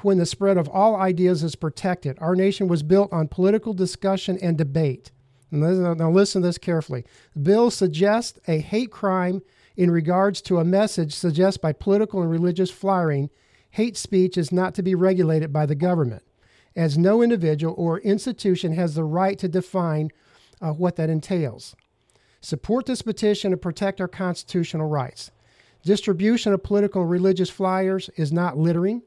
when 0.00 0.18
the 0.18 0.26
spread 0.26 0.56
of 0.56 0.68
all 0.68 0.96
ideas 0.96 1.44
is 1.44 1.54
protected. 1.54 2.16
Our 2.20 2.34
nation 2.34 2.66
was 2.66 2.82
built 2.82 3.12
on 3.12 3.28
political 3.28 3.72
discussion 3.74 4.38
and 4.42 4.58
debate. 4.58 5.12
Now 5.52 6.10
listen 6.10 6.40
to 6.40 6.48
this 6.48 6.56
carefully. 6.56 7.04
The 7.34 7.40
bill 7.40 7.70
suggests 7.70 8.38
a 8.48 8.58
hate 8.58 8.90
crime 8.90 9.42
in 9.76 9.90
regards 9.90 10.40
to 10.42 10.58
a 10.58 10.64
message 10.64 11.14
suggested 11.14 11.60
by 11.60 11.74
political 11.74 12.22
and 12.22 12.30
religious 12.30 12.70
flying. 12.70 13.28
Hate 13.70 13.98
speech 13.98 14.38
is 14.38 14.50
not 14.50 14.74
to 14.74 14.82
be 14.82 14.94
regulated 14.94 15.52
by 15.52 15.66
the 15.66 15.74
government, 15.74 16.22
as 16.74 16.96
no 16.96 17.20
individual 17.20 17.74
or 17.76 18.00
institution 18.00 18.72
has 18.72 18.94
the 18.94 19.04
right 19.04 19.38
to 19.38 19.48
define 19.48 20.10
uh, 20.62 20.72
what 20.72 20.96
that 20.96 21.10
entails. 21.10 21.76
Support 22.40 22.86
this 22.86 23.02
petition 23.02 23.50
to 23.50 23.56
protect 23.58 24.00
our 24.00 24.08
constitutional 24.08 24.88
rights. 24.88 25.30
Distribution 25.84 26.54
of 26.54 26.62
political 26.62 27.02
and 27.02 27.10
religious 27.10 27.50
flyers 27.50 28.08
is 28.16 28.32
not 28.32 28.56
littering. 28.56 29.02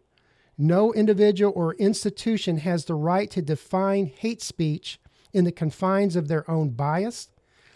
No 0.57 0.93
individual 0.93 1.53
or 1.55 1.73
institution 1.75 2.57
has 2.59 2.85
the 2.85 2.95
right 2.95 3.31
to 3.31 3.41
define 3.41 4.05
hate 4.05 4.41
speech 4.41 4.99
in 5.35 5.43
the 5.43 5.51
confines 5.51 6.15
of 6.15 6.27
their 6.29 6.49
own 6.49 6.69
bias. 6.69 7.29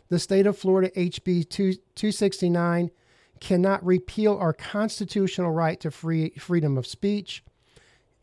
The 0.07 0.17
state 0.17 0.47
of 0.47 0.57
Florida 0.57 0.89
HB 0.95 1.49
2, 1.49 1.73
269 1.93 2.89
cannot 3.41 3.85
repeal 3.85 4.37
our 4.37 4.53
constitutional 4.53 5.51
right 5.51 5.79
to 5.81 5.91
free 5.91 6.31
freedom 6.39 6.77
of 6.77 6.87
speech. 6.87 7.43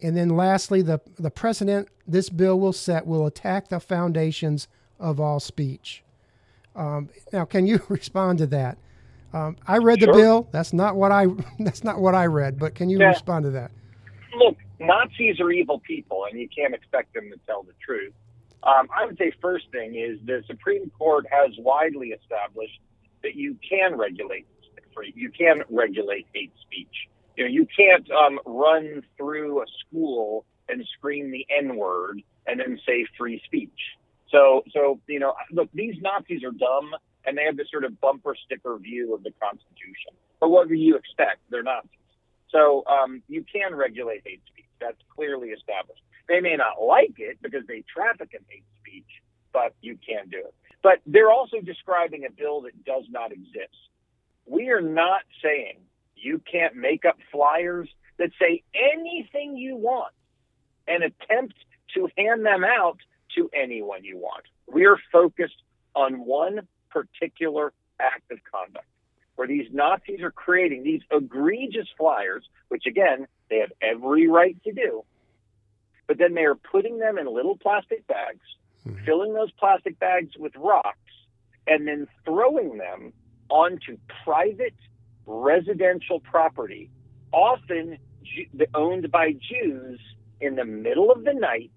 And 0.00 0.16
then 0.16 0.30
lastly, 0.30 0.82
the, 0.82 1.00
the 1.18 1.30
precedent 1.30 1.88
this 2.06 2.30
bill 2.30 2.58
will 2.58 2.72
set 2.72 3.06
will 3.06 3.26
attack 3.26 3.68
the 3.68 3.78
foundations 3.80 4.68
of 4.98 5.20
all 5.20 5.38
speech. 5.38 6.02
Um, 6.74 7.10
now, 7.32 7.44
can 7.44 7.66
you 7.66 7.82
respond 7.88 8.38
to 8.38 8.46
that? 8.48 8.78
Um, 9.34 9.56
I 9.66 9.78
read 9.78 10.00
the 10.00 10.06
Sure. 10.06 10.14
bill. 10.14 10.48
That's 10.52 10.72
not 10.72 10.96
what 10.96 11.12
I 11.12 11.26
that's 11.58 11.84
not 11.84 12.00
what 12.00 12.14
I 12.14 12.26
read. 12.26 12.58
But 12.58 12.74
can 12.74 12.88
you 12.90 13.00
Yeah. 13.00 13.08
respond 13.08 13.44
to 13.44 13.50
that? 13.52 13.70
look, 14.36 14.56
Nazis 14.80 15.40
are 15.40 15.50
evil 15.52 15.80
people, 15.86 16.26
and 16.30 16.38
you 16.40 16.48
can't 16.56 16.74
expect 16.74 17.14
them 17.14 17.30
to 17.30 17.38
tell 17.46 17.62
the 17.62 17.72
truth. 17.84 18.14
Um, 18.66 18.88
I 18.94 19.06
would 19.06 19.16
say 19.16 19.32
first 19.40 19.66
thing 19.70 19.94
is 19.94 20.18
the 20.26 20.42
Supreme 20.48 20.90
Court 20.98 21.24
has 21.30 21.50
widely 21.58 22.08
established 22.08 22.80
that 23.22 23.36
you 23.36 23.56
can 23.68 23.96
regulate 23.96 24.46
free. 24.94 25.12
You 25.14 25.30
can 25.30 25.62
regulate 25.70 26.26
hate 26.34 26.52
speech. 26.62 27.08
You 27.36 27.44
know, 27.44 27.50
you 27.50 27.66
can't 27.76 28.10
um, 28.10 28.40
run 28.44 29.02
through 29.16 29.62
a 29.62 29.66
school 29.86 30.44
and 30.68 30.84
scream 30.96 31.30
the 31.30 31.46
N 31.56 31.76
word 31.76 32.22
and 32.46 32.58
then 32.58 32.80
say 32.86 33.06
free 33.16 33.40
speech. 33.44 33.78
So, 34.32 34.62
so 34.72 34.98
you 35.06 35.20
know, 35.20 35.34
look, 35.52 35.68
these 35.72 35.94
Nazis 36.00 36.42
are 36.42 36.50
dumb, 36.50 36.90
and 37.24 37.38
they 37.38 37.44
have 37.44 37.56
this 37.56 37.68
sort 37.70 37.84
of 37.84 38.00
bumper 38.00 38.34
sticker 38.46 38.76
view 38.78 39.14
of 39.14 39.22
the 39.22 39.30
Constitution. 39.40 40.12
But 40.40 40.50
what 40.50 40.68
do 40.68 40.74
you 40.74 40.96
expect? 40.96 41.38
They're 41.50 41.62
Nazis. 41.62 41.90
So 42.50 42.84
um, 42.86 43.22
you 43.28 43.44
can 43.44 43.74
regulate 43.74 44.22
hate 44.24 44.40
speech. 44.46 44.64
That's 44.80 44.98
clearly 45.14 45.48
established. 45.48 46.02
They 46.28 46.40
may 46.40 46.56
not 46.56 46.82
like 46.82 47.14
it 47.18 47.38
because 47.40 47.66
they 47.66 47.84
traffic 47.92 48.30
in 48.32 48.40
hate 48.48 48.64
speech, 48.80 49.22
but 49.52 49.74
you 49.80 49.98
can 50.06 50.28
do 50.28 50.38
it. 50.38 50.54
But 50.82 51.00
they're 51.06 51.30
also 51.30 51.60
describing 51.60 52.24
a 52.24 52.30
bill 52.30 52.62
that 52.62 52.84
does 52.84 53.04
not 53.10 53.32
exist. 53.32 53.76
We 54.46 54.70
are 54.70 54.80
not 54.80 55.22
saying 55.42 55.78
you 56.16 56.40
can't 56.50 56.76
make 56.76 57.04
up 57.04 57.18
flyers 57.32 57.88
that 58.18 58.30
say 58.40 58.62
anything 58.74 59.56
you 59.56 59.76
want 59.76 60.12
and 60.88 61.02
attempt 61.02 61.54
to 61.94 62.08
hand 62.16 62.44
them 62.44 62.64
out 62.64 62.98
to 63.36 63.50
anyone 63.52 64.04
you 64.04 64.18
want. 64.18 64.44
We 64.66 64.86
are 64.86 64.98
focused 65.12 65.62
on 65.94 66.24
one 66.24 66.66
particular 66.90 67.72
act 68.00 68.30
of 68.30 68.38
conduct 68.50 68.86
where 69.36 69.46
these 69.46 69.66
Nazis 69.72 70.22
are 70.22 70.30
creating 70.30 70.82
these 70.82 71.02
egregious 71.10 71.86
flyers, 71.96 72.44
which 72.68 72.86
again, 72.86 73.26
they 73.50 73.58
have 73.58 73.72
every 73.82 74.28
right 74.28 74.56
to 74.64 74.72
do, 74.72 75.04
but 76.06 76.18
then 76.18 76.34
they 76.34 76.44
are 76.44 76.54
putting 76.54 76.98
them 76.98 77.18
in 77.18 77.26
little 77.26 77.56
plastic 77.56 78.06
bags, 78.06 78.44
filling 79.04 79.34
those 79.34 79.50
plastic 79.52 79.98
bags 79.98 80.30
with 80.38 80.52
rocks, 80.56 80.98
and 81.66 81.86
then 81.86 82.06
throwing 82.24 82.78
them 82.78 83.12
onto 83.48 83.96
private 84.24 84.74
residential 85.26 86.20
property, 86.20 86.90
often 87.32 87.98
owned 88.74 89.10
by 89.10 89.32
Jews 89.32 90.00
in 90.40 90.56
the 90.56 90.64
middle 90.64 91.10
of 91.10 91.24
the 91.24 91.34
night 91.34 91.70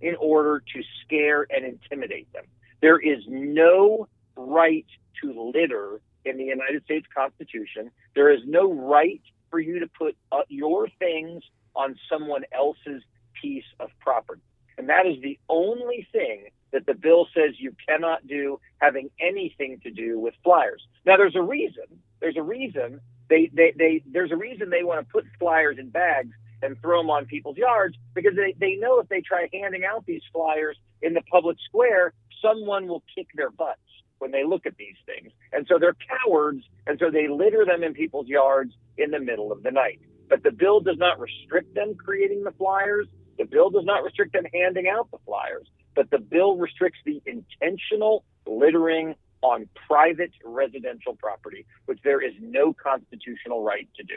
in 0.00 0.16
order 0.16 0.60
to 0.60 0.82
scare 1.04 1.46
and 1.50 1.64
intimidate 1.64 2.32
them. 2.32 2.44
There 2.80 2.98
is 2.98 3.22
no 3.28 4.08
right 4.36 4.86
to 5.22 5.52
litter 5.54 6.00
in 6.24 6.36
the 6.36 6.44
United 6.44 6.84
States 6.84 7.06
Constitution. 7.14 7.90
There 8.14 8.32
is 8.32 8.40
no 8.46 8.72
right 8.72 9.22
for 9.50 9.60
you 9.60 9.80
to 9.80 9.86
put 9.86 10.16
uh, 10.32 10.42
your 10.48 10.88
things 10.98 11.42
on 11.74 11.96
someone 12.10 12.44
else's 12.52 13.02
piece 13.44 13.64
of 13.80 13.90
property. 14.00 14.42
And 14.78 14.88
that 14.88 15.06
is 15.06 15.20
the 15.22 15.38
only 15.48 16.06
thing 16.10 16.48
that 16.72 16.86
the 16.86 16.94
bill 16.94 17.28
says 17.34 17.54
you 17.58 17.72
cannot 17.86 18.26
do 18.26 18.58
having 18.78 19.10
anything 19.20 19.80
to 19.84 19.90
do 19.90 20.18
with 20.18 20.34
flyers. 20.42 20.82
Now, 21.06 21.16
there's 21.16 21.36
a 21.36 21.42
reason. 21.42 21.84
There's 22.20 22.36
a 22.36 22.42
reason 22.42 23.00
they, 23.28 23.50
they, 23.52 23.72
they 23.76 24.02
there's 24.06 24.32
a 24.32 24.36
reason 24.36 24.70
they 24.70 24.82
want 24.84 25.06
to 25.06 25.12
put 25.12 25.24
flyers 25.38 25.76
in 25.78 25.90
bags 25.90 26.32
and 26.62 26.80
throw 26.80 27.00
them 27.00 27.10
on 27.10 27.26
people's 27.26 27.56
yards 27.56 27.96
because 28.14 28.32
they, 28.36 28.54
they 28.58 28.76
know 28.76 28.98
if 28.98 29.08
they 29.08 29.20
try 29.20 29.48
handing 29.52 29.84
out 29.84 30.04
these 30.06 30.22
flyers 30.32 30.76
in 31.02 31.14
the 31.14 31.22
public 31.30 31.56
square, 31.68 32.12
someone 32.42 32.86
will 32.86 33.02
kick 33.14 33.28
their 33.34 33.50
butts 33.50 33.80
when 34.18 34.30
they 34.30 34.44
look 34.44 34.66
at 34.66 34.76
these 34.76 34.96
things. 35.04 35.32
And 35.52 35.66
so 35.68 35.78
they're 35.78 35.96
cowards, 36.24 36.64
and 36.86 36.98
so 36.98 37.10
they 37.10 37.28
litter 37.28 37.64
them 37.64 37.82
in 37.82 37.92
people's 37.94 38.28
yards 38.28 38.72
in 38.96 39.10
the 39.10 39.20
middle 39.20 39.52
of 39.52 39.62
the 39.62 39.70
night. 39.70 40.00
But 40.28 40.42
the 40.42 40.52
bill 40.52 40.80
does 40.80 40.96
not 40.98 41.20
restrict 41.20 41.74
them 41.74 41.94
creating 41.94 42.44
the 42.44 42.52
flyers. 42.52 43.06
The 43.38 43.44
bill 43.44 43.70
does 43.70 43.84
not 43.84 44.04
restrict 44.04 44.32
them 44.32 44.44
handing 44.52 44.88
out 44.88 45.10
the 45.10 45.18
flyers. 45.24 45.66
But 45.94 46.10
the 46.10 46.18
bill 46.18 46.56
restricts 46.56 46.98
the 47.04 47.22
intentional 47.26 48.24
littering 48.46 49.14
on 49.42 49.68
private 49.86 50.32
residential 50.44 51.14
property, 51.14 51.66
which 51.86 52.00
there 52.02 52.20
is 52.20 52.32
no 52.40 52.72
constitutional 52.72 53.62
right 53.62 53.88
to 53.96 54.02
do. 54.02 54.14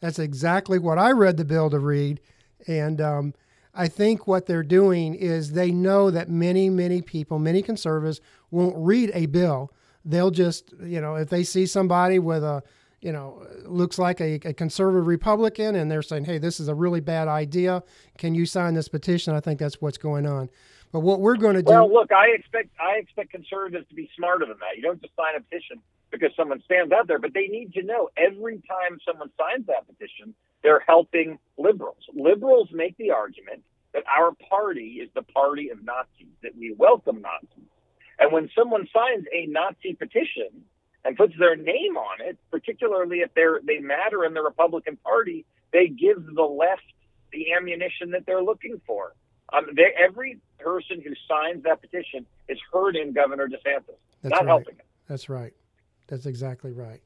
That's 0.00 0.18
exactly 0.18 0.78
what 0.78 0.98
I 0.98 1.12
read 1.12 1.36
the 1.36 1.44
bill 1.44 1.70
to 1.70 1.78
read. 1.78 2.20
And 2.66 3.00
um, 3.00 3.34
I 3.74 3.88
think 3.88 4.26
what 4.26 4.46
they're 4.46 4.62
doing 4.62 5.14
is 5.14 5.52
they 5.52 5.70
know 5.70 6.10
that 6.10 6.28
many, 6.28 6.68
many 6.70 7.02
people, 7.02 7.38
many 7.38 7.62
conservatives 7.62 8.20
won't 8.50 8.76
read 8.76 9.10
a 9.14 9.26
bill. 9.26 9.72
They'll 10.04 10.30
just, 10.30 10.72
you 10.82 11.00
know, 11.00 11.16
if 11.16 11.30
they 11.30 11.42
see 11.42 11.66
somebody 11.66 12.18
with 12.18 12.44
a, 12.44 12.62
you 13.00 13.12
know, 13.12 13.46
looks 13.64 13.98
like 13.98 14.20
a, 14.20 14.34
a 14.44 14.52
conservative 14.52 15.06
Republican 15.06 15.76
and 15.76 15.90
they're 15.90 16.02
saying, 16.02 16.24
hey, 16.24 16.38
this 16.38 16.60
is 16.60 16.68
a 16.68 16.74
really 16.74 17.00
bad 17.00 17.28
idea. 17.28 17.82
Can 18.18 18.34
you 18.34 18.46
sign 18.46 18.74
this 18.74 18.88
petition? 18.88 19.34
I 19.34 19.40
think 19.40 19.58
that's 19.58 19.80
what's 19.80 19.98
going 19.98 20.26
on. 20.26 20.48
But 20.92 21.00
what 21.00 21.20
we're 21.20 21.36
going 21.36 21.56
to 21.56 21.62
do. 21.62 21.72
Well, 21.72 21.92
look, 21.92 22.12
I 22.12 22.28
expect 22.28 22.70
I 22.80 22.98
expect 22.98 23.30
conservatives 23.30 23.88
to 23.88 23.94
be 23.94 24.08
smarter 24.16 24.46
than 24.46 24.56
that. 24.60 24.76
You 24.76 24.82
don't 24.82 25.00
just 25.00 25.14
sign 25.16 25.34
a 25.36 25.40
petition 25.40 25.82
because 26.10 26.30
someone 26.36 26.62
stands 26.64 26.92
out 26.92 27.08
there, 27.08 27.18
but 27.18 27.34
they 27.34 27.48
need 27.48 27.74
to 27.74 27.82
know 27.82 28.08
every 28.16 28.62
time 28.68 28.98
someone 29.04 29.30
signs 29.36 29.66
that 29.66 29.86
petition, 29.86 30.34
they're 30.62 30.82
helping 30.86 31.38
liberals. 31.58 32.02
Liberals 32.14 32.68
make 32.72 32.96
the 32.96 33.10
argument 33.10 33.62
that 33.92 34.04
our 34.06 34.32
party 34.48 35.00
is 35.02 35.10
the 35.14 35.22
party 35.22 35.70
of 35.70 35.82
Nazis, 35.84 36.32
that 36.42 36.56
we 36.56 36.74
welcome 36.78 37.20
Nazis. 37.20 37.68
And 38.18 38.32
when 38.32 38.48
someone 38.56 38.88
signs 38.92 39.26
a 39.34 39.46
Nazi 39.46 39.94
petition 39.94 40.64
and 41.06 41.16
puts 41.16 41.34
their 41.38 41.54
name 41.54 41.96
on 41.96 42.20
it, 42.20 42.36
particularly 42.50 43.20
if 43.20 43.32
they're 43.34 43.60
they 43.64 43.78
matter 43.78 44.24
in 44.24 44.34
the 44.34 44.42
Republican 44.42 44.96
Party, 44.96 45.46
they 45.72 45.86
give 45.88 46.26
the 46.34 46.42
left 46.42 46.82
the 47.32 47.52
ammunition 47.52 48.10
that 48.10 48.26
they're 48.26 48.42
looking 48.42 48.80
for. 48.86 49.14
Um, 49.52 49.66
they, 49.74 49.94
every 49.96 50.40
person 50.58 51.00
who 51.00 51.10
signs 51.28 51.62
that 51.62 51.80
petition 51.80 52.26
is 52.48 52.58
hurting 52.72 53.12
Governor 53.12 53.46
DeSantis, 53.46 53.94
That's 54.22 54.32
not 54.32 54.40
right. 54.40 54.46
helping 54.46 54.74
him. 54.74 54.86
That's 55.08 55.28
right. 55.28 55.52
That's 56.08 56.26
exactly 56.26 56.72
right. 56.72 57.00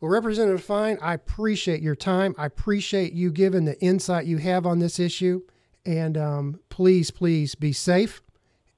Well, 0.00 0.10
Representative 0.10 0.62
Fine, 0.62 0.98
I 1.00 1.14
appreciate 1.14 1.80
your 1.80 1.96
time. 1.96 2.34
I 2.38 2.46
appreciate 2.46 3.12
you 3.12 3.32
giving 3.32 3.64
the 3.64 3.80
insight 3.80 4.26
you 4.26 4.38
have 4.38 4.66
on 4.66 4.78
this 4.78 5.00
issue. 5.00 5.42
And 5.84 6.16
um, 6.16 6.60
please, 6.68 7.10
please 7.10 7.54
be 7.54 7.72
safe. 7.72 8.22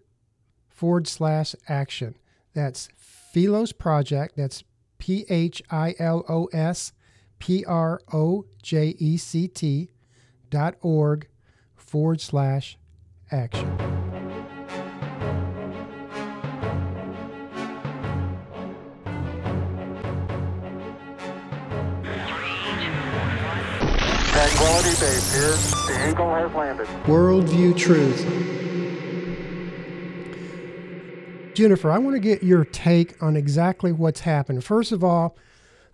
forward 0.70 1.08
slash 1.10 1.56
action. 1.68 2.16
That's 2.54 2.88
Philos 2.96 3.74
Project. 3.74 4.38
That's 4.38 4.64
P 5.00 5.26
H 5.28 5.62
I 5.70 5.96
L 6.00 6.24
O 6.30 6.46
S 6.54 6.94
P 7.40 7.66
R 7.66 8.00
O 8.14 8.46
J 8.64 8.96
E 8.98 9.18
C 9.18 9.50
T 9.50 9.90
org 10.82 11.28
forward 11.76 12.22
slash 12.22 12.78
action. 13.32 13.78
Tranquility 24.32 24.90
Base 25.00 25.34
here. 25.34 25.96
The 25.96 26.10
Eagle 26.12 26.34
has 26.36 26.54
landed. 26.54 26.88
Worldview 27.06 27.78
Truth. 27.78 28.26
Jennifer, 31.56 31.90
I 31.90 31.98
want 31.98 32.16
to 32.16 32.20
get 32.20 32.44
your 32.44 32.66
take 32.66 33.22
on 33.24 33.38
exactly 33.38 33.94
what's 33.94 34.20
happened. 34.20 34.64
First 34.64 34.92
of 34.92 35.04
all, 35.04 35.38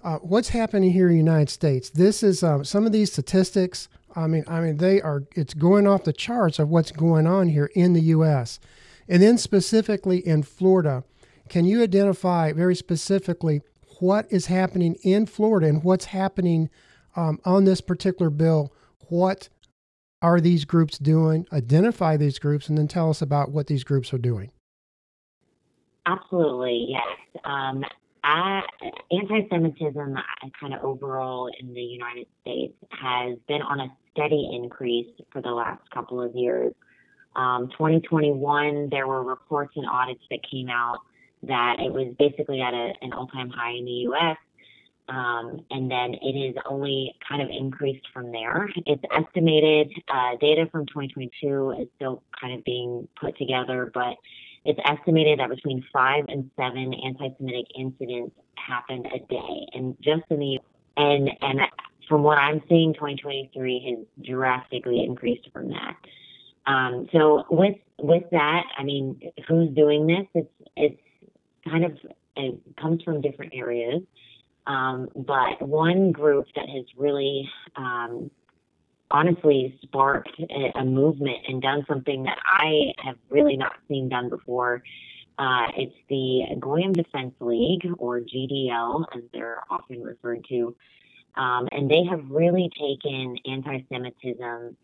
uh, 0.04 0.18
what's 0.18 0.50
happening 0.50 0.92
here 0.92 1.06
in 1.06 1.12
the 1.12 1.18
United 1.18 1.52
States? 1.52 1.92
This 1.92 2.24
is 2.24 2.42
uh, 2.44 2.64
some 2.64 2.88
of 2.88 2.92
these 2.92 3.12
statistics 3.12 3.88
I 4.16 4.28
mean, 4.28 4.44
I 4.48 4.62
mean, 4.62 4.78
they 4.78 5.02
are. 5.02 5.24
It's 5.36 5.54
going 5.54 5.88
off 5.88 6.04
the 6.04 6.14
charts 6.14 6.60
of 6.60 6.70
what's 6.70 6.92
going 6.92 7.28
on 7.28 7.50
here 7.50 7.70
in 7.76 7.94
the 7.94 8.02
U.S. 8.02 8.60
and 9.08 9.22
then 9.22 9.38
specifically 9.38 10.26
in 10.26 10.44
Florida. 10.44 11.04
Can 11.50 11.66
you 11.66 11.84
identify 11.84 12.54
very 12.54 12.76
specifically 12.76 13.62
what 14.00 14.26
is 14.32 14.46
happening 14.46 14.96
in 15.04 15.26
Florida 15.26 15.68
and 15.68 15.84
what's 15.84 16.06
happening 16.06 16.70
um, 17.16 17.40
on 17.44 17.66
this 17.66 17.82
particular 17.82 18.30
bill? 18.30 18.74
What 19.10 19.50
are 20.22 20.40
these 20.40 20.66
groups 20.66 20.98
doing? 20.98 21.46
Identify 21.52 22.18
these 22.18 22.40
groups, 22.40 22.70
and 22.70 22.78
then 22.78 22.88
tell 22.88 23.10
us 23.10 23.22
about 23.22 23.52
what 23.52 23.68
these 23.68 23.84
groups 23.84 24.14
are 24.14 24.18
doing. 24.18 24.52
Absolutely, 26.06 26.88
yes. 26.90 27.42
Um, 27.44 27.84
anti-Semitism, 28.24 30.16
kind 30.60 30.74
of 30.74 30.84
overall 30.84 31.50
in 31.60 31.74
the 31.74 31.82
United 31.82 32.28
States, 32.42 32.74
has 32.92 33.38
been 33.48 33.62
on 33.62 33.80
a 33.80 33.88
steady 34.14 34.50
increase 34.54 35.10
for 35.32 35.42
the 35.42 35.52
last 35.52 35.82
couple 35.92 36.22
of 36.22 36.36
years. 36.36 36.74
Um, 37.36 37.70
2021, 37.72 38.90
there 38.90 39.08
were 39.08 39.24
reports 39.24 39.74
and 39.76 39.86
audits 39.88 40.24
that 40.30 40.40
came 40.50 40.70
out 40.70 41.00
that 41.44 41.78
it 41.80 41.92
was 41.92 42.14
basically 42.20 42.62
at 42.62 42.74
a, 42.74 42.94
an 43.02 43.14
all-time 43.14 43.50
high 43.50 43.72
in 43.72 43.86
the 43.86 43.92
U.S. 43.92 44.38
Um, 45.10 45.66
and 45.72 45.90
then 45.90 46.16
it 46.22 46.48
has 46.48 46.64
only 46.70 47.16
kind 47.28 47.42
of 47.42 47.50
increased 47.50 48.06
from 48.14 48.32
there. 48.32 48.70
It's 48.86 49.04
estimated 49.16 49.92
uh, 50.08 50.36
data 50.40 50.68
from 50.72 50.86
2022 50.88 51.76
is 51.82 51.88
still 51.96 52.22
kind 52.40 52.58
of 52.58 52.64
being 52.64 53.08
put 53.20 53.38
together, 53.38 53.92
but 53.94 54.16
it's 54.64 54.80
estimated 54.86 55.40
that 55.40 55.50
between 55.50 55.84
five 55.92 56.26
and 56.28 56.50
seven 56.56 56.94
anti-Semitic 56.94 57.66
incidents 57.78 58.36
happened 58.56 59.08
a 59.08 59.20
day, 59.20 59.68
and 59.74 59.98
just 60.02 60.24
in 60.30 60.40
the 60.40 60.60
and 60.98 61.30
and 61.42 61.62
from 62.12 62.24
what 62.24 62.38
I'm 62.38 62.62
seeing, 62.68 62.94
2023 62.94 63.96
has 63.96 64.26
drastically 64.26 65.02
increased 65.02 65.48
from 65.54 65.70
that. 65.70 65.96
Um, 66.68 67.08
so 67.14 67.46
with 67.50 67.78
with 68.00 68.24
that, 68.32 68.64
I 68.78 68.84
mean, 68.84 69.32
who's 69.48 69.70
doing 69.70 70.08
this? 70.08 70.28
It's 70.36 70.52
it's 70.76 71.02
kind 71.64 71.86
of 71.86 71.98
it 72.36 72.60
comes 72.76 73.02
from 73.04 73.22
different 73.22 73.54
areas, 73.56 74.02
um, 74.68 75.08
but 75.16 75.62
one 75.66 76.12
group 76.12 76.48
that 76.58 76.68
has 76.68 76.84
really 76.98 77.50
um, 77.78 78.30
honestly 79.10 79.80
sparked 79.82 80.38
a, 80.38 80.80
a, 80.80 80.84
movement 80.84 81.38
and 81.48 81.62
done 81.62 81.86
something 81.88 82.24
that 82.24 82.40
I 82.46 82.92
have 83.06 83.16
really 83.30 83.56
not 83.56 83.74
seen 83.88 84.10
done 84.10 84.28
before. 84.28 84.84
Uh, 85.40 85.68
it's 85.78 85.96
the 86.10 86.42
Goyim 86.60 86.92
Defense 86.92 87.36
League, 87.40 87.88
or 88.00 88.20
GDL, 88.20 89.06
as 89.16 89.24
they're 89.34 89.64
often 89.70 90.04
referred 90.04 90.46
to. 90.50 90.76
Um, 91.36 91.68
and 91.72 91.90
they 91.90 92.04
have 92.10 92.22
really 92.30 92.70
taken 92.78 93.38
anti 93.46 93.84
Semitism 93.90 94.76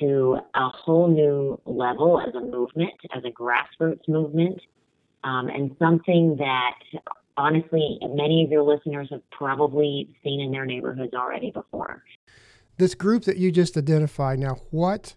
to 0.00 0.38
a 0.54 0.68
whole 0.68 1.08
new 1.08 1.60
level 1.64 2.20
as 2.20 2.34
a 2.34 2.40
movement, 2.40 2.94
as 3.14 3.22
a 3.24 3.30
grassroots 3.30 4.08
movement, 4.08 4.60
um, 5.22 5.48
and 5.48 5.74
something 5.78 6.36
that 6.38 6.74
honestly 7.36 7.98
many 8.02 8.44
of 8.44 8.50
your 8.50 8.62
listeners 8.62 9.08
have 9.10 9.22
probably 9.30 10.08
seen 10.22 10.40
in 10.40 10.50
their 10.50 10.66
neighborhoods 10.66 11.14
already 11.14 11.50
before. 11.50 12.02
This 12.76 12.94
group 12.94 13.24
that 13.24 13.36
you 13.36 13.52
just 13.52 13.76
identified 13.76 14.38
now 14.38 14.56
what 14.70 15.14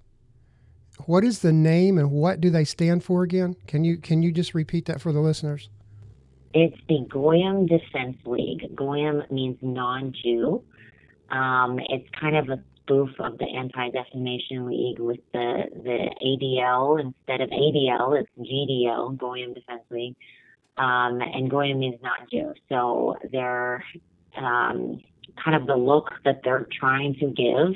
what 1.06 1.24
is 1.24 1.40
the 1.40 1.54
name 1.54 1.98
and 1.98 2.12
what 2.12 2.42
do 2.42 2.50
they 2.50 2.63
stand 2.63 3.04
for 3.04 3.24
again? 3.24 3.56
Can 3.68 3.84
you 3.84 3.98
can 3.98 4.22
you 4.22 4.32
just 4.32 4.54
repeat 4.54 4.86
that 4.86 5.02
for 5.02 5.12
the 5.12 5.20
listeners 5.20 5.70
it's 6.54 6.78
the 6.88 7.06
goyim 7.10 7.66
defense 7.66 8.18
league. 8.26 8.76
Goyim 8.76 9.24
means 9.30 9.58
non-jew. 9.62 10.64
Um, 11.30 11.80
it's 11.90 12.08
kind 12.20 12.36
of 12.38 12.50
a 12.50 12.64
spoof 12.78 13.10
of 13.20 13.38
the 13.38 13.46
anti-defamation 13.46 14.66
league 14.66 15.00
with 15.00 15.20
the 15.34 15.64
the 15.84 16.10
adl 16.26 17.02
instead 17.02 17.42
of 17.42 17.50
adl 17.50 18.20
it's 18.20 18.30
gdl 18.40 19.18
goyim 19.18 19.54
defense 19.54 19.84
league. 19.90 20.16
Um, 20.78 21.22
and 21.22 21.50
goyim 21.50 21.80
means 21.80 22.00
non-jew. 22.02 22.54
So 22.70 23.18
they're 23.32 23.84
um, 24.38 25.02
kind 25.44 25.56
of 25.56 25.68
the 25.68 25.76
look 25.76 26.12
that 26.24 26.42
they're 26.44 26.68
trying 26.80 27.16
to 27.16 27.28
give 27.28 27.76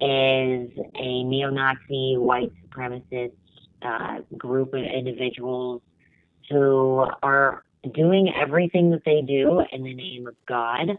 is 0.00 0.70
a 0.94 1.24
neo-Nazi 1.24 2.16
white 2.18 2.52
supremacist 2.68 3.32
uh, 3.82 4.18
group 4.36 4.74
of 4.74 4.82
individuals 4.82 5.82
who 6.50 7.06
are 7.22 7.64
doing 7.92 8.32
everything 8.34 8.90
that 8.90 9.04
they 9.04 9.22
do 9.22 9.62
in 9.72 9.82
the 9.82 9.94
name 9.94 10.26
of 10.26 10.34
God. 10.46 10.90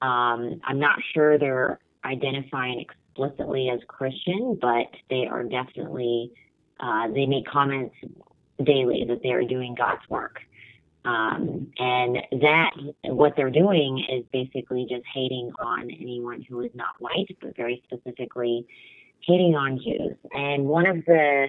Um, 0.00 0.60
I'm 0.64 0.78
not 0.78 0.98
sure 1.12 1.38
they're 1.38 1.80
identifying 2.04 2.80
explicitly 2.80 3.70
as 3.70 3.80
Christian, 3.88 4.58
but 4.60 4.86
they 5.10 5.26
are 5.26 5.42
definitely, 5.44 6.32
uh, 6.80 7.08
they 7.08 7.26
make 7.26 7.46
comments 7.46 7.94
daily 8.62 9.04
that 9.08 9.22
they 9.22 9.30
are 9.30 9.44
doing 9.44 9.74
God's 9.74 10.08
work. 10.08 10.40
Um, 11.04 11.72
and 11.78 12.18
that, 12.42 12.70
what 13.04 13.34
they're 13.36 13.50
doing 13.50 14.04
is 14.10 14.24
basically 14.32 14.86
just 14.90 15.04
hating 15.12 15.52
on 15.58 15.90
anyone 15.90 16.42
who 16.48 16.60
is 16.60 16.70
not 16.74 16.94
white, 16.98 17.36
but 17.40 17.56
very 17.56 17.82
specifically 17.86 18.66
hating 19.20 19.54
on 19.54 19.78
Jews. 19.78 20.16
And 20.32 20.66
one 20.66 20.86
of 20.86 21.04
the, 21.06 21.48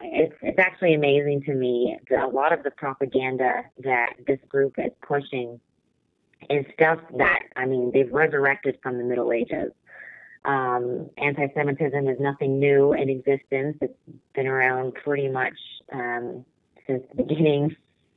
it's, 0.00 0.34
it's 0.42 0.58
actually 0.58 0.94
amazing 0.94 1.42
to 1.42 1.54
me 1.54 1.98
that 2.10 2.22
a 2.22 2.28
lot 2.28 2.52
of 2.52 2.62
the 2.62 2.70
propaganda 2.70 3.64
that 3.82 4.14
this 4.26 4.38
group 4.48 4.74
is 4.78 4.92
pushing 5.06 5.60
is 6.50 6.64
stuff 6.74 7.00
that, 7.18 7.40
I 7.56 7.66
mean, 7.66 7.90
they've 7.92 8.12
resurrected 8.12 8.78
from 8.82 8.98
the 8.98 9.04
Middle 9.04 9.32
Ages. 9.32 9.72
Um, 10.44 11.10
anti 11.18 11.48
Semitism 11.54 12.08
is 12.08 12.20
nothing 12.20 12.60
new 12.60 12.92
in 12.92 13.08
existence, 13.08 13.78
it's 13.80 13.94
been 14.34 14.46
around 14.46 14.94
pretty 14.94 15.28
much 15.28 15.58
um, 15.92 16.44
since 16.86 17.02
the 17.14 17.22
beginning 17.24 17.74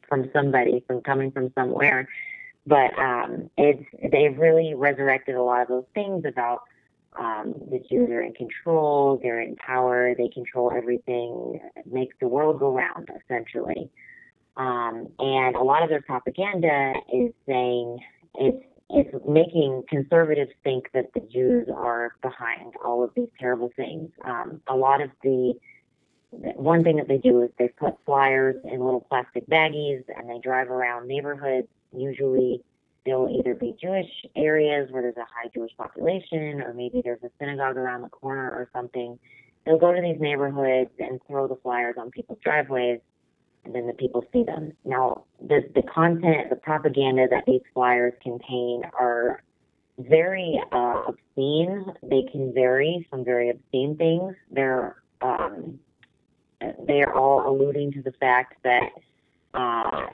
from 0.07 0.29
somebody, 0.33 0.83
from 0.87 1.01
coming 1.01 1.31
from 1.31 1.51
somewhere. 1.55 2.07
But 2.67 2.97
um, 2.99 3.49
it's 3.57 3.83
they've 4.11 4.37
really 4.37 4.75
resurrected 4.75 5.35
a 5.35 5.41
lot 5.41 5.61
of 5.61 5.67
those 5.69 5.85
things 5.95 6.25
about 6.25 6.63
um, 7.17 7.53
the 7.71 7.79
Jews 7.89 8.09
are 8.09 8.21
in 8.21 8.33
control, 8.33 9.19
they're 9.21 9.41
in 9.41 9.55
power, 9.55 10.13
they 10.15 10.27
control 10.27 10.71
everything, 10.75 11.59
make 11.89 12.17
the 12.19 12.27
world 12.27 12.59
go 12.59 12.71
round, 12.71 13.09
essentially. 13.23 13.89
Um, 14.57 15.07
and 15.19 15.55
a 15.55 15.63
lot 15.63 15.83
of 15.83 15.89
their 15.89 16.01
propaganda 16.01 16.93
is 17.11 17.31
saying 17.47 17.99
it's 18.35 18.63
it's 18.91 19.15
making 19.27 19.83
conservatives 19.87 20.51
think 20.63 20.89
that 20.93 21.13
the 21.13 21.19
Jews 21.19 21.67
are 21.73 22.15
behind 22.23 22.73
all 22.83 23.03
of 23.03 23.11
these 23.15 23.29
terrible 23.39 23.71
things. 23.75 24.09
Um, 24.25 24.61
a 24.67 24.75
lot 24.75 25.01
of 25.01 25.11
the 25.23 25.53
one 26.31 26.83
thing 26.83 26.97
that 26.97 27.07
they 27.07 27.17
do 27.17 27.41
is 27.43 27.49
they 27.57 27.69
put 27.69 27.95
flyers 28.05 28.55
in 28.63 28.79
little 28.79 29.01
plastic 29.01 29.47
baggies 29.47 30.03
and 30.15 30.29
they 30.29 30.39
drive 30.39 30.69
around 30.69 31.07
neighborhoods. 31.07 31.67
Usually, 31.95 32.63
they'll 33.05 33.29
either 33.31 33.55
be 33.55 33.75
Jewish 33.81 34.09
areas 34.35 34.91
where 34.91 35.01
there's 35.01 35.17
a 35.17 35.21
high 35.21 35.49
Jewish 35.53 35.71
population, 35.77 36.61
or 36.61 36.73
maybe 36.73 37.01
there's 37.03 37.23
a 37.23 37.29
synagogue 37.39 37.77
around 37.77 38.01
the 38.01 38.09
corner 38.09 38.49
or 38.49 38.69
something. 38.73 39.17
They'll 39.65 39.79
go 39.79 39.93
to 39.93 40.01
these 40.01 40.19
neighborhoods 40.19 40.91
and 40.99 41.19
throw 41.27 41.47
the 41.47 41.57
flyers 41.57 41.95
on 41.97 42.11
people's 42.11 42.39
driveways, 42.43 42.99
and 43.65 43.75
then 43.75 43.87
the 43.87 43.93
people 43.93 44.23
see 44.31 44.43
them. 44.43 44.73
Now, 44.85 45.25
the 45.41 45.69
the 45.75 45.83
content, 45.83 46.49
the 46.49 46.55
propaganda 46.55 47.27
that 47.29 47.43
these 47.45 47.61
flyers 47.73 48.13
contain 48.21 48.83
are 48.99 49.43
very 49.97 50.59
uh, 50.71 51.03
obscene. 51.07 51.85
They 52.03 52.23
can 52.31 52.53
vary 52.53 53.05
from 53.09 53.25
very 53.25 53.49
obscene 53.49 53.97
things. 53.97 54.35
They're 54.51 55.01
um, 55.21 55.79
they 56.87 57.01
are 57.01 57.13
all 57.13 57.49
alluding 57.49 57.93
to 57.93 58.01
the 58.01 58.11
fact 58.13 58.55
that 58.63 58.91
uh, 59.53 60.07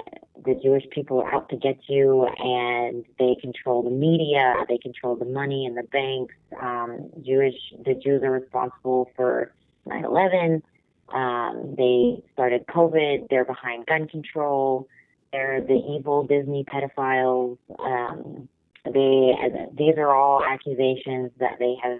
the 0.45 0.55
Jewish 0.61 0.83
people 0.91 1.19
are 1.21 1.33
out 1.33 1.49
to 1.49 1.57
get 1.57 1.77
you, 1.87 2.27
and 2.37 3.05
they 3.19 3.35
control 3.41 3.83
the 3.83 3.89
media, 3.89 4.55
they 4.67 4.77
control 4.77 5.15
the 5.15 5.25
money 5.25 5.65
and 5.65 5.75
the 5.77 5.83
banks. 5.83 6.35
Um, 6.61 7.09
Jewish, 7.25 7.55
the 7.83 7.93
Jews 7.95 8.23
are 8.23 8.31
responsible 8.31 9.11
for 9.15 9.53
9/11. 9.87 10.61
Um, 11.09 11.75
they 11.77 12.23
started 12.33 12.65
COVID. 12.67 13.29
They're 13.29 13.45
behind 13.45 13.85
gun 13.85 14.07
control. 14.07 14.87
They're 15.31 15.61
the 15.61 15.81
evil 15.97 16.25
Disney 16.25 16.63
pedophiles. 16.63 17.57
Um, 17.79 18.47
they, 18.85 19.33
these 19.77 19.97
are 19.97 20.13
all 20.15 20.43
accusations 20.43 21.31
that 21.39 21.57
they 21.59 21.75
have 21.83 21.99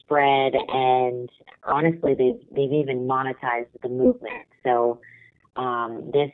spread, 0.00 0.54
and 0.54 1.28
honestly, 1.64 2.14
they've 2.14 2.40
they've 2.50 2.72
even 2.72 3.06
monetized 3.06 3.68
the 3.82 3.88
movement. 3.88 4.46
So 4.64 5.00
um, 5.58 6.10
this 6.12 6.30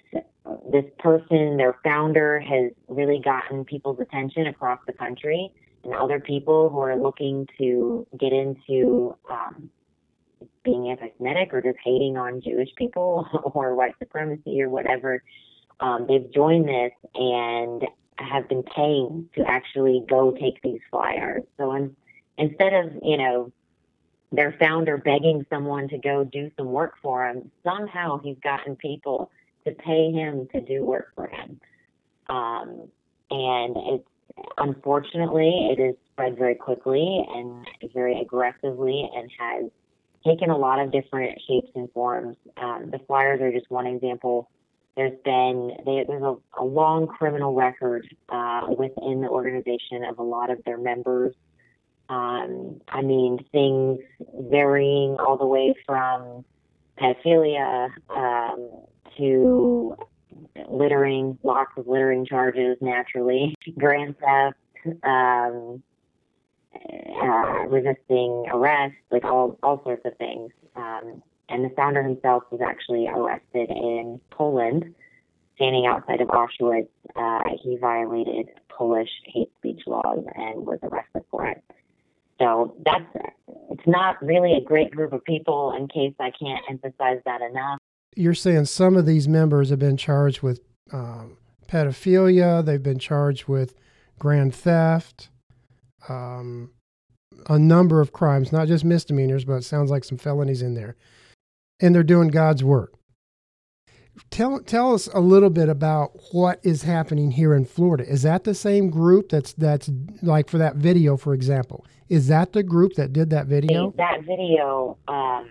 this 0.70 0.84
person, 0.98 1.56
their 1.56 1.76
founder, 1.82 2.38
has 2.38 2.70
really 2.88 3.18
gotten 3.24 3.64
people's 3.64 3.98
attention 3.98 4.46
across 4.46 4.78
the 4.86 4.92
country. 4.92 5.50
and 5.82 5.94
other 5.94 6.20
people 6.20 6.68
who 6.68 6.78
are 6.78 6.96
looking 6.96 7.48
to 7.58 8.06
get 8.18 8.32
into 8.32 9.16
um, 9.30 9.70
being 10.62 10.90
anti-Semitic 10.90 11.52
or 11.52 11.62
just 11.62 11.78
hating 11.82 12.16
on 12.16 12.42
Jewish 12.42 12.68
people 12.76 13.26
or 13.54 13.74
white 13.74 13.94
supremacy 13.98 14.60
or 14.62 14.68
whatever, 14.68 15.22
um, 15.80 16.06
they've 16.06 16.30
joined 16.32 16.68
this 16.68 16.92
and 17.14 17.86
have 18.18 18.48
been 18.48 18.62
paying 18.62 19.28
to 19.36 19.44
actually 19.46 20.04
go 20.08 20.30
take 20.32 20.60
these 20.62 20.80
flyers. 20.90 21.42
So 21.56 21.72
in, 21.74 21.96
instead 22.36 22.74
of 22.74 22.92
you 23.02 23.16
know 23.16 23.52
their 24.32 24.54
founder 24.58 24.96
begging 24.96 25.46
someone 25.50 25.88
to 25.88 25.98
go 25.98 26.24
do 26.24 26.50
some 26.56 26.66
work 26.66 26.94
for 27.02 27.26
him, 27.26 27.50
somehow 27.62 28.18
he's 28.18 28.38
gotten 28.42 28.76
people 28.76 29.30
to 29.64 29.72
pay 29.72 30.10
him 30.12 30.48
to 30.52 30.60
do 30.60 30.84
work 30.84 31.12
for 31.14 31.28
him. 31.28 31.60
Um, 32.28 32.88
and 33.30 33.76
it's 33.76 34.08
unfortunately 34.58 35.68
it 35.70 35.78
has 35.78 35.94
spread 36.12 36.36
very 36.36 36.54
quickly 36.54 37.24
and 37.34 37.66
very 37.92 38.20
aggressively 38.20 39.08
and 39.14 39.30
has 39.38 39.70
taken 40.26 40.50
a 40.50 40.56
lot 40.56 40.78
of 40.78 40.90
different 40.90 41.40
shapes 41.46 41.70
and 41.74 41.90
forms. 41.92 42.36
Um, 42.56 42.90
the 42.90 42.98
flyers 43.06 43.40
are 43.40 43.52
just 43.52 43.70
one 43.70 43.86
example. 43.86 44.50
There's 44.96 45.18
been 45.24 45.72
they, 45.84 46.04
there's 46.06 46.22
a, 46.22 46.36
a, 46.58 46.64
long 46.64 47.06
criminal 47.06 47.54
record 47.54 48.06
uh, 48.28 48.66
within 48.78 49.20
the 49.20 49.28
organization 49.28 50.04
of 50.08 50.18
a 50.18 50.22
lot 50.22 50.50
of 50.50 50.62
their 50.64 50.78
members. 50.78 51.34
Um, 52.08 52.80
I 52.88 53.02
mean, 53.02 53.44
things 53.52 54.00
varying 54.50 55.16
all 55.18 55.36
the 55.36 55.46
way 55.46 55.74
from 55.86 56.44
pedophilia 56.98 57.88
um, 58.10 58.70
to 59.16 59.96
littering, 60.68 61.38
lots 61.42 61.70
of 61.76 61.86
littering 61.86 62.26
charges 62.26 62.76
naturally, 62.80 63.54
grand 63.78 64.16
theft, 64.18 64.56
um, 65.02 65.82
uh, 66.74 67.66
resisting 67.68 68.44
arrest, 68.52 68.94
like 69.10 69.24
all 69.24 69.58
all 69.62 69.82
sorts 69.84 70.02
of 70.04 70.16
things. 70.18 70.50
Um, 70.76 71.22
and 71.48 71.64
the 71.64 71.74
founder 71.76 72.02
himself 72.02 72.44
was 72.50 72.60
actually 72.60 73.06
arrested 73.06 73.70
in 73.70 74.20
Poland, 74.30 74.94
standing 75.56 75.86
outside 75.86 76.20
of 76.20 76.28
Auschwitz. 76.28 76.88
Uh, 77.14 77.40
he 77.62 77.76
violated 77.76 78.48
Polish 78.68 79.10
hate 79.26 79.50
speech 79.58 79.82
laws 79.86 80.24
and 80.34 80.66
was 80.66 80.78
arrested 80.82 81.22
for 81.30 81.46
it. 81.46 81.62
So 82.44 82.76
that's 82.84 83.04
it's 83.70 83.86
not 83.86 84.22
really 84.22 84.52
a 84.52 84.60
great 84.60 84.90
group 84.90 85.12
of 85.12 85.24
people. 85.24 85.74
In 85.76 85.88
case 85.88 86.14
I 86.20 86.30
can't 86.30 86.62
emphasize 86.68 87.20
that 87.24 87.40
enough. 87.40 87.78
You're 88.16 88.34
saying 88.34 88.66
some 88.66 88.96
of 88.96 89.06
these 89.06 89.26
members 89.26 89.70
have 89.70 89.78
been 89.78 89.96
charged 89.96 90.42
with 90.42 90.60
um, 90.92 91.38
pedophilia. 91.66 92.64
They've 92.64 92.82
been 92.82 92.98
charged 92.98 93.48
with 93.48 93.74
grand 94.18 94.54
theft 94.54 95.30
um, 96.08 96.70
a 97.48 97.58
number 97.58 98.00
of 98.00 98.12
crimes, 98.12 98.52
not 98.52 98.68
just 98.68 98.84
misdemeanors, 98.84 99.44
but 99.44 99.54
it 99.54 99.64
sounds 99.64 99.90
like 99.90 100.04
some 100.04 100.18
felonies 100.18 100.62
in 100.62 100.74
there. 100.74 100.96
And 101.80 101.94
they're 101.94 102.02
doing 102.02 102.28
God's 102.28 102.62
work. 102.62 102.94
Tell, 104.30 104.60
tell 104.60 104.94
us 104.94 105.08
a 105.12 105.20
little 105.20 105.50
bit 105.50 105.68
about 105.68 106.12
what 106.32 106.60
is 106.62 106.82
happening 106.82 107.30
here 107.30 107.54
in 107.54 107.64
Florida. 107.64 108.08
Is 108.08 108.22
that 108.22 108.44
the 108.44 108.54
same 108.54 108.90
group 108.90 109.28
that's 109.28 109.52
that's 109.54 109.90
like 110.22 110.48
for 110.48 110.58
that 110.58 110.76
video, 110.76 111.16
for 111.16 111.34
example? 111.34 111.84
Is 112.08 112.28
that 112.28 112.52
the 112.52 112.62
group 112.62 112.94
that 112.94 113.12
did 113.12 113.30
that 113.30 113.46
video? 113.46 113.92
That 113.96 114.22
video, 114.24 114.98
um, 115.08 115.50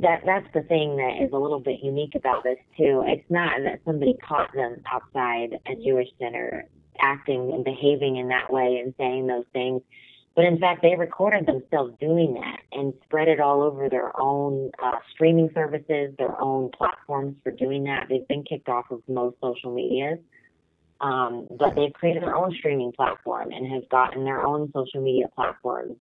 that 0.00 0.22
that's 0.24 0.46
the 0.54 0.62
thing 0.62 0.96
that 0.96 1.22
is 1.22 1.32
a 1.32 1.36
little 1.36 1.60
bit 1.60 1.80
unique 1.82 2.14
about 2.14 2.42
this 2.42 2.58
too. 2.76 3.04
It's 3.06 3.28
not 3.30 3.52
that 3.64 3.80
somebody 3.84 4.14
caught 4.26 4.52
them 4.54 4.82
outside 4.90 5.58
a 5.66 5.74
Jewish 5.76 6.08
center 6.18 6.66
acting 7.00 7.52
and 7.52 7.64
behaving 7.64 8.16
in 8.16 8.28
that 8.28 8.52
way 8.52 8.80
and 8.82 8.94
saying 8.98 9.26
those 9.26 9.44
things. 9.52 9.82
But 10.34 10.46
in 10.46 10.58
fact, 10.58 10.82
they 10.82 10.96
recorded 10.96 11.46
themselves 11.46 11.94
doing 12.00 12.34
that 12.34 12.58
and 12.72 12.92
spread 13.04 13.28
it 13.28 13.38
all 13.38 13.62
over 13.62 13.88
their 13.88 14.18
own 14.20 14.72
uh, 14.82 14.98
streaming 15.12 15.50
services, 15.54 16.12
their 16.18 16.40
own 16.40 16.70
platforms 16.76 17.36
for 17.44 17.52
doing 17.52 17.84
that. 17.84 18.06
They've 18.08 18.26
been 18.26 18.42
kicked 18.42 18.68
off 18.68 18.90
of 18.90 19.00
most 19.06 19.36
social 19.40 19.72
medias, 19.72 20.18
um, 21.00 21.46
but 21.56 21.76
they've 21.76 21.92
created 21.92 22.24
their 22.24 22.36
own 22.36 22.52
streaming 22.58 22.90
platform 22.90 23.52
and 23.52 23.70
have 23.72 23.88
gotten 23.88 24.24
their 24.24 24.44
own 24.44 24.72
social 24.74 25.00
media 25.00 25.28
platforms. 25.36 25.96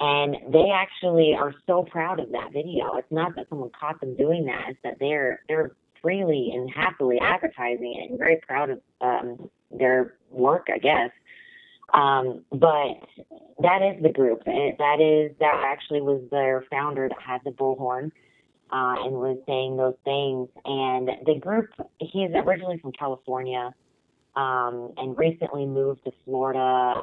And 0.00 0.36
they 0.50 0.70
actually 0.72 1.34
are 1.34 1.52
so 1.66 1.82
proud 1.82 2.20
of 2.20 2.32
that 2.32 2.52
video. 2.52 2.96
It's 2.96 3.10
not 3.10 3.34
that 3.36 3.48
someone 3.50 3.70
caught 3.78 4.00
them 4.00 4.16
doing 4.16 4.46
that; 4.46 4.66
it's 4.68 4.78
that 4.84 4.98
they're 5.00 5.40
they're 5.48 5.72
freely 6.00 6.52
and 6.54 6.70
happily 6.70 7.18
advertising 7.20 7.94
it 7.98 8.10
and 8.10 8.18
very 8.18 8.36
proud 8.36 8.70
of 8.70 8.80
um, 9.00 9.50
their 9.72 10.14
work, 10.30 10.68
I 10.72 10.78
guess. 10.78 11.10
Um, 11.94 12.44
but 12.50 13.00
that 13.60 13.82
is 13.82 14.02
the 14.02 14.10
group. 14.12 14.44
That 14.44 15.00
is 15.00 15.34
that 15.40 15.62
actually 15.64 16.02
was 16.02 16.22
their 16.30 16.64
founder 16.70 17.08
that 17.08 17.18
had 17.20 17.40
the 17.44 17.50
bullhorn 17.50 18.10
uh, 18.70 18.94
and 19.04 19.14
was 19.14 19.38
saying 19.46 19.76
those 19.76 19.96
things. 20.04 20.48
And 20.64 21.08
the 21.26 21.38
group, 21.40 21.70
he's 21.98 22.30
originally 22.34 22.78
from 22.78 22.92
California 22.92 23.74
um, 24.36 24.92
and 24.96 25.16
recently 25.16 25.66
moved 25.66 26.04
to 26.04 26.12
Florida 26.24 27.02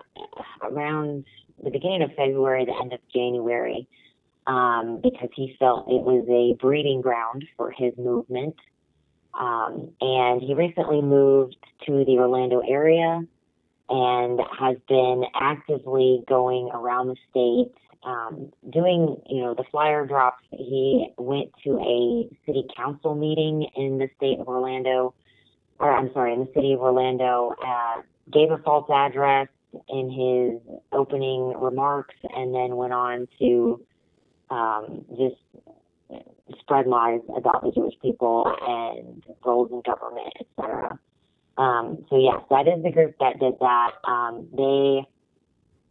around 0.61 1.25
the 1.63 1.71
beginning 1.71 2.03
of 2.03 2.11
February, 2.15 2.65
the 2.65 2.75
end 2.79 2.93
of 2.93 2.99
January, 3.13 3.87
um, 4.47 4.99
because 5.01 5.29
he 5.35 5.55
felt 5.57 5.87
it 5.87 6.03
was 6.03 6.25
a 6.29 6.55
breeding 6.61 7.01
ground 7.01 7.45
for 7.57 7.71
his 7.71 7.93
movement. 7.97 8.55
Um, 9.33 9.89
and 9.99 10.41
he 10.41 10.53
recently 10.53 11.01
moved 11.01 11.57
to 11.87 12.05
the 12.05 12.17
Orlando 12.19 12.61
area 12.65 13.21
and 13.89 14.39
has 14.59 14.77
been 14.87 15.23
actively 15.39 16.23
going 16.27 16.69
around 16.73 17.07
the 17.07 17.15
state 17.29 17.71
um, 18.05 18.51
doing, 18.71 19.17
you 19.27 19.41
know, 19.41 19.55
the 19.55 19.63
flyer 19.71 20.05
drops. 20.05 20.43
He 20.51 21.09
went 21.17 21.51
to 21.63 21.79
a 21.79 22.29
city 22.45 22.65
council 22.75 23.15
meeting 23.15 23.67
in 23.75 23.97
the 23.97 24.09
state 24.17 24.39
of 24.39 24.47
Orlando, 24.47 25.13
or 25.79 25.91
I'm 25.91 26.11
sorry, 26.13 26.33
in 26.33 26.39
the 26.41 26.51
city 26.53 26.73
of 26.73 26.81
Orlando, 26.81 27.55
uh, 27.65 28.01
gave 28.31 28.51
a 28.51 28.57
false 28.59 28.89
address 28.89 29.47
in 29.89 30.09
his 30.09 30.77
opening 30.91 31.53
remarks, 31.59 32.15
and 32.23 32.53
then 32.53 32.75
went 32.75 32.93
on 32.93 33.27
to 33.39 33.81
um, 34.49 35.05
just 35.17 35.35
spread 36.59 36.87
lies 36.87 37.21
about 37.35 37.63
the 37.63 37.71
Jewish 37.71 37.95
people 38.01 38.45
and 38.67 39.23
roles 39.43 39.71
in 39.71 39.81
government, 39.81 40.31
etc. 40.39 40.99
Um, 41.57 42.05
so 42.09 42.17
yes, 42.19 42.41
that 42.49 42.67
is 42.67 42.83
the 42.83 42.91
group 42.91 43.15
that 43.19 43.39
did 43.39 43.53
that. 43.59 43.91
Um, 44.05 44.47
they 44.51 45.07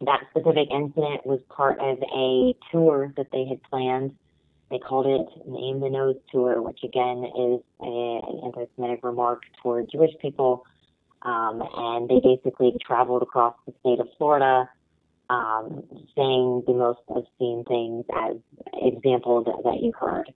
that 0.01 0.21
specific 0.29 0.67
incident 0.71 1.25
was 1.25 1.39
part 1.49 1.79
of 1.79 1.97
a 2.15 2.53
tour 2.71 3.13
that 3.17 3.27
they 3.31 3.45
had 3.45 3.63
planned. 3.63 4.15
They 4.69 4.77
called 4.77 5.05
it 5.05 5.47
Name 5.47 5.79
the 5.79 5.89
Nose 5.89 6.17
Tour, 6.31 6.61
which 6.61 6.79
again 6.83 7.23
is 7.23 7.61
a, 7.79 7.85
an 7.85 8.41
anti-Semitic 8.45 9.03
remark 9.03 9.43
toward 9.61 9.89
Jewish 9.91 10.11
people. 10.21 10.65
Um, 11.21 11.63
and 11.75 12.09
they 12.09 12.19
basically 12.19 12.75
traveled 12.85 13.23
across 13.23 13.55
the 13.65 13.73
state 13.79 13.99
of 13.99 14.07
Florida, 14.17 14.69
um, 15.29 15.83
saying 16.15 16.63
the 16.67 16.73
most 16.73 16.99
obscene 17.07 17.63
things 17.67 18.05
as 18.13 18.35
examples 18.73 19.45
that, 19.45 19.63
that 19.63 19.81
you 19.81 19.91
heard 19.93 20.31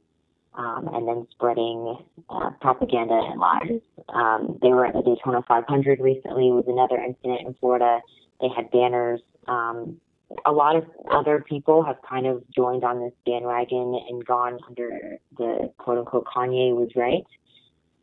um, 0.59 0.89
and 0.93 1.07
then 1.07 1.25
spreading 1.31 1.97
uh, 2.29 2.49
propaganda 2.59 3.13
and 3.13 3.39
lies. 3.39 3.81
Um, 4.09 4.59
they 4.61 4.69
were 4.69 4.85
at 4.85 4.93
the 4.93 5.01
Daytona 5.01 5.41
500 5.47 5.99
recently. 6.01 6.51
Was 6.51 6.65
another 6.67 7.01
incident 7.01 7.47
in 7.47 7.55
Florida. 7.61 8.01
They 8.41 8.49
had 8.53 8.69
banners. 8.69 9.21
Um, 9.47 10.01
a 10.45 10.51
lot 10.51 10.75
of 10.75 10.83
other 11.09 11.43
people 11.47 11.83
have 11.83 11.95
kind 12.07 12.27
of 12.27 12.43
joined 12.51 12.83
on 12.83 12.99
this 12.99 13.13
bandwagon 13.25 13.99
and 14.09 14.23
gone 14.25 14.59
under 14.67 15.17
the 15.37 15.71
quote 15.77 15.97
unquote 15.99 16.25
Kanye 16.25 16.75
was 16.75 16.89
right. 16.95 17.25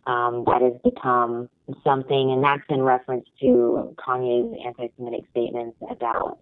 Um, 0.06 0.44
that 0.46 0.62
has 0.62 0.74
become 0.82 1.50
something, 1.84 2.30
and 2.30 2.42
that's 2.42 2.62
in 2.70 2.80
reference 2.80 3.26
to 3.40 3.94
Kanye's 3.98 4.56
anti 4.64 4.88
Semitic 4.96 5.24
statements 5.30 5.76
about 5.90 6.38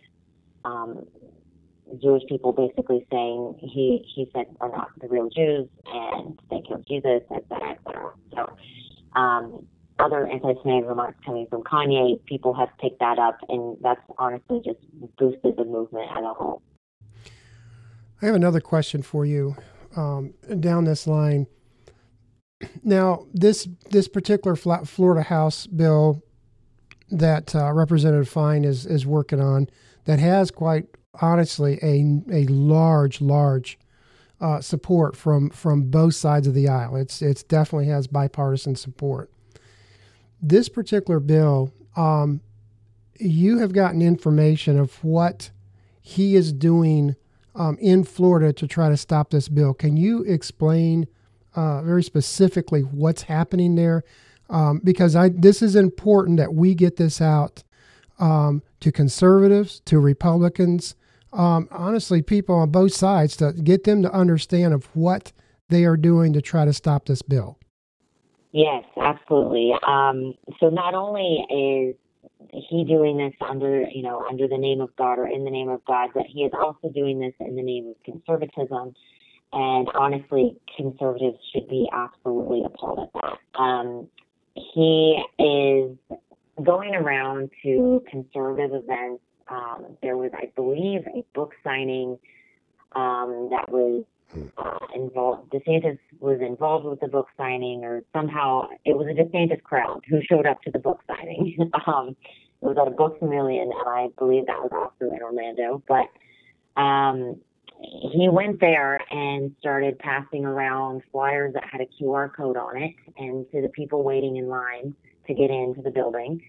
um, 0.64 1.06
Jewish 2.02 2.22
people 2.28 2.52
basically 2.52 3.06
saying 3.10 3.56
he 3.60 4.04
he 4.14 4.28
said 4.32 4.46
are 4.60 4.70
not 4.70 4.88
the 5.00 5.08
real 5.08 5.28
Jews 5.28 5.68
and 5.86 6.38
they 6.50 6.62
killed 6.66 6.84
Jesus, 6.88 7.22
etc., 7.34 7.72
etc. 7.72 8.12
So 8.34 8.56
um, 9.18 9.66
other 9.98 10.26
anti-Semitic 10.26 10.88
remarks 10.88 11.18
coming 11.24 11.46
from 11.48 11.62
Kanye, 11.62 12.24
people 12.24 12.52
have 12.54 12.68
picked 12.80 12.98
that 13.00 13.18
up, 13.18 13.38
and 13.48 13.76
that's 13.80 14.00
honestly 14.18 14.60
just 14.64 14.78
boosted 15.18 15.56
the 15.56 15.64
movement 15.64 16.10
as 16.10 16.24
a 16.24 16.34
whole. 16.34 16.62
I 18.20 18.26
have 18.26 18.34
another 18.34 18.60
question 18.60 19.02
for 19.02 19.24
you 19.24 19.56
um, 19.96 20.34
down 20.60 20.84
this 20.84 21.06
line. 21.06 21.46
Now, 22.82 23.26
this 23.32 23.68
this 23.90 24.08
particular 24.08 24.56
Florida 24.56 25.22
House 25.22 25.66
bill 25.66 26.22
that 27.10 27.54
uh, 27.54 27.72
Representative 27.72 28.28
Fine 28.28 28.64
is 28.64 28.86
is 28.86 29.06
working 29.06 29.40
on 29.40 29.68
that 30.06 30.18
has 30.18 30.50
quite 30.50 30.86
honestly 31.20 31.78
a 31.82 32.20
a 32.32 32.46
large, 32.46 33.20
large 33.20 33.78
uh, 34.40 34.60
support 34.60 35.16
from 35.16 35.50
from 35.50 35.90
both 35.90 36.14
sides 36.14 36.46
of 36.46 36.54
the 36.54 36.68
aisle. 36.68 36.96
It's 36.96 37.22
it's 37.22 37.42
definitely 37.42 37.86
has 37.86 38.06
bipartisan 38.06 38.76
support. 38.76 39.30
This 40.42 40.68
particular 40.68 41.20
bill, 41.20 41.72
um, 41.96 42.40
you 43.18 43.58
have 43.58 43.72
gotten 43.72 44.02
information 44.02 44.78
of 44.78 45.02
what 45.02 45.50
he 46.02 46.36
is 46.36 46.52
doing 46.52 47.16
um, 47.54 47.78
in 47.80 48.04
Florida 48.04 48.52
to 48.52 48.66
try 48.66 48.88
to 48.88 48.96
stop 48.96 49.30
this 49.30 49.48
bill. 49.48 49.72
Can 49.72 49.96
you 49.96 50.22
explain 50.24 51.06
uh, 51.54 51.82
very 51.82 52.02
specifically 52.02 52.80
what's 52.80 53.22
happening 53.22 53.76
there? 53.76 54.04
Um, 54.50 54.80
because 54.84 55.16
I, 55.16 55.30
this 55.30 55.62
is 55.62 55.74
important 55.74 56.36
that 56.38 56.52
we 56.52 56.74
get 56.74 56.96
this 56.96 57.22
out 57.22 57.62
um, 58.18 58.62
to 58.80 58.92
conservatives, 58.92 59.80
to 59.86 59.98
Republicans, 59.98 60.94
um, 61.34 61.68
honestly, 61.70 62.22
people 62.22 62.54
on 62.54 62.70
both 62.70 62.94
sides 62.94 63.36
to 63.38 63.52
get 63.52 63.84
them 63.84 64.02
to 64.02 64.12
understand 64.12 64.72
of 64.72 64.86
what 64.94 65.32
they 65.68 65.84
are 65.84 65.96
doing 65.96 66.32
to 66.32 66.40
try 66.40 66.64
to 66.64 66.72
stop 66.72 67.06
this 67.06 67.22
bill. 67.22 67.58
Yes, 68.52 68.84
absolutely. 68.96 69.72
Um, 69.86 70.34
so 70.60 70.68
not 70.68 70.94
only 70.94 71.44
is 71.50 71.96
he 72.68 72.84
doing 72.84 73.16
this 73.18 73.34
under, 73.40 73.84
you 73.92 74.02
know, 74.02 74.24
under 74.30 74.46
the 74.46 74.58
name 74.58 74.80
of 74.80 74.94
God 74.96 75.18
or 75.18 75.26
in 75.26 75.44
the 75.44 75.50
name 75.50 75.68
of 75.68 75.84
God, 75.84 76.10
but 76.14 76.24
he 76.26 76.42
is 76.42 76.52
also 76.56 76.88
doing 76.88 77.18
this 77.18 77.34
in 77.40 77.56
the 77.56 77.62
name 77.62 77.88
of 77.88 77.96
conservatism. 78.04 78.94
And 79.52 79.88
honestly, 79.94 80.56
conservatives 80.76 81.38
should 81.52 81.68
be 81.68 81.88
absolutely 81.92 82.62
appalled 82.64 83.10
at 83.14 83.22
that. 83.22 83.60
Um, 83.60 84.08
he 84.54 85.20
is 85.38 85.96
going 86.62 86.94
around 86.94 87.50
to 87.64 88.04
conservative 88.08 88.70
events. 88.72 89.22
Um, 89.48 89.96
there 90.02 90.16
was, 90.16 90.30
I 90.34 90.50
believe, 90.56 91.06
a 91.06 91.24
book 91.34 91.52
signing 91.62 92.18
um, 92.92 93.48
that 93.50 93.70
was 93.70 94.04
uh, 94.58 94.78
involved. 94.94 95.52
DeSantis 95.52 95.98
was 96.20 96.40
involved 96.40 96.86
with 96.86 97.00
the 97.00 97.08
book 97.08 97.28
signing, 97.36 97.84
or 97.84 98.02
somehow 98.12 98.68
it 98.84 98.96
was 98.96 99.06
a 99.06 99.14
DeSantis 99.14 99.62
crowd 99.62 100.02
who 100.08 100.20
showed 100.22 100.46
up 100.46 100.62
to 100.62 100.70
the 100.70 100.78
book 100.78 101.00
signing. 101.06 101.56
um, 101.86 102.16
it 102.62 102.66
was 102.66 102.76
at 102.80 102.88
a 102.88 102.90
Books 102.90 103.18
a 103.20 103.26
Million, 103.26 103.70
and 103.70 103.88
I 103.88 104.08
believe 104.18 104.46
that 104.46 104.58
was 104.58 104.70
also 104.72 105.12
in 105.12 105.20
Orlando. 105.22 105.82
But 105.86 106.80
um, 106.80 107.40
he 107.78 108.28
went 108.30 108.60
there 108.60 109.00
and 109.10 109.54
started 109.60 109.98
passing 109.98 110.44
around 110.44 111.02
flyers 111.12 111.52
that 111.54 111.64
had 111.70 111.80
a 111.82 111.86
QR 111.86 112.34
code 112.34 112.56
on 112.56 112.82
it, 112.82 112.94
and 113.18 113.50
to 113.52 113.60
the 113.60 113.68
people 113.68 114.02
waiting 114.02 114.36
in 114.36 114.48
line 114.48 114.94
to 115.26 115.34
get 115.34 115.50
into 115.50 115.82
the 115.82 115.90
building. 115.90 116.42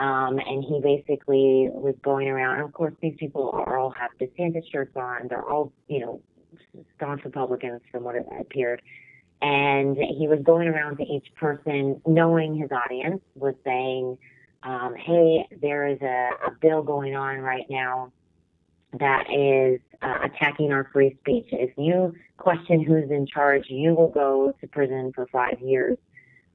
Um, 0.00 0.38
and 0.38 0.64
he 0.64 0.80
basically 0.82 1.68
was 1.70 1.94
going 2.02 2.26
around. 2.26 2.54
And 2.54 2.64
of 2.64 2.72
course, 2.72 2.94
these 3.02 3.14
people 3.18 3.50
are 3.52 3.78
all 3.78 3.90
have 3.90 4.10
DeSantis 4.18 4.62
shirts 4.72 4.96
on. 4.96 5.28
They're 5.28 5.44
all, 5.44 5.72
you 5.88 6.00
know, 6.00 6.22
staunch 6.96 7.22
Republicans 7.22 7.82
from 7.92 8.04
what 8.04 8.14
it 8.14 8.26
appeared. 8.40 8.80
And 9.42 9.96
he 9.96 10.26
was 10.26 10.40
going 10.42 10.68
around 10.68 10.96
to 10.96 11.04
each 11.04 11.26
person, 11.34 12.00
knowing 12.06 12.56
his 12.56 12.70
audience, 12.72 13.20
was 13.34 13.54
saying, 13.62 14.16
um, 14.62 14.94
hey, 14.96 15.46
there 15.60 15.86
is 15.86 16.00
a, 16.00 16.30
a 16.46 16.50
bill 16.62 16.82
going 16.82 17.14
on 17.14 17.38
right 17.40 17.66
now 17.68 18.10
that 18.98 19.24
is 19.30 19.80
uh, 20.02 20.18
attacking 20.24 20.72
our 20.72 20.88
free 20.92 21.16
speech. 21.20 21.46
If 21.52 21.70
you 21.76 22.14
question 22.38 22.82
who's 22.82 23.10
in 23.10 23.26
charge, 23.26 23.64
you 23.68 23.94
will 23.94 24.10
go 24.10 24.54
to 24.60 24.66
prison 24.66 25.12
for 25.14 25.26
five 25.26 25.60
years. 25.60 25.98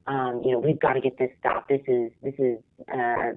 Um, 0.06 0.42
you 0.44 0.52
know, 0.52 0.58
we've 0.58 0.78
got 0.78 0.92
to 0.94 1.00
get 1.00 1.18
this 1.18 1.30
stopped. 1.40 1.68
This 1.68 1.82
is 1.86 2.12
this 2.22 2.34
is 2.38 2.58
uh, 2.92 3.32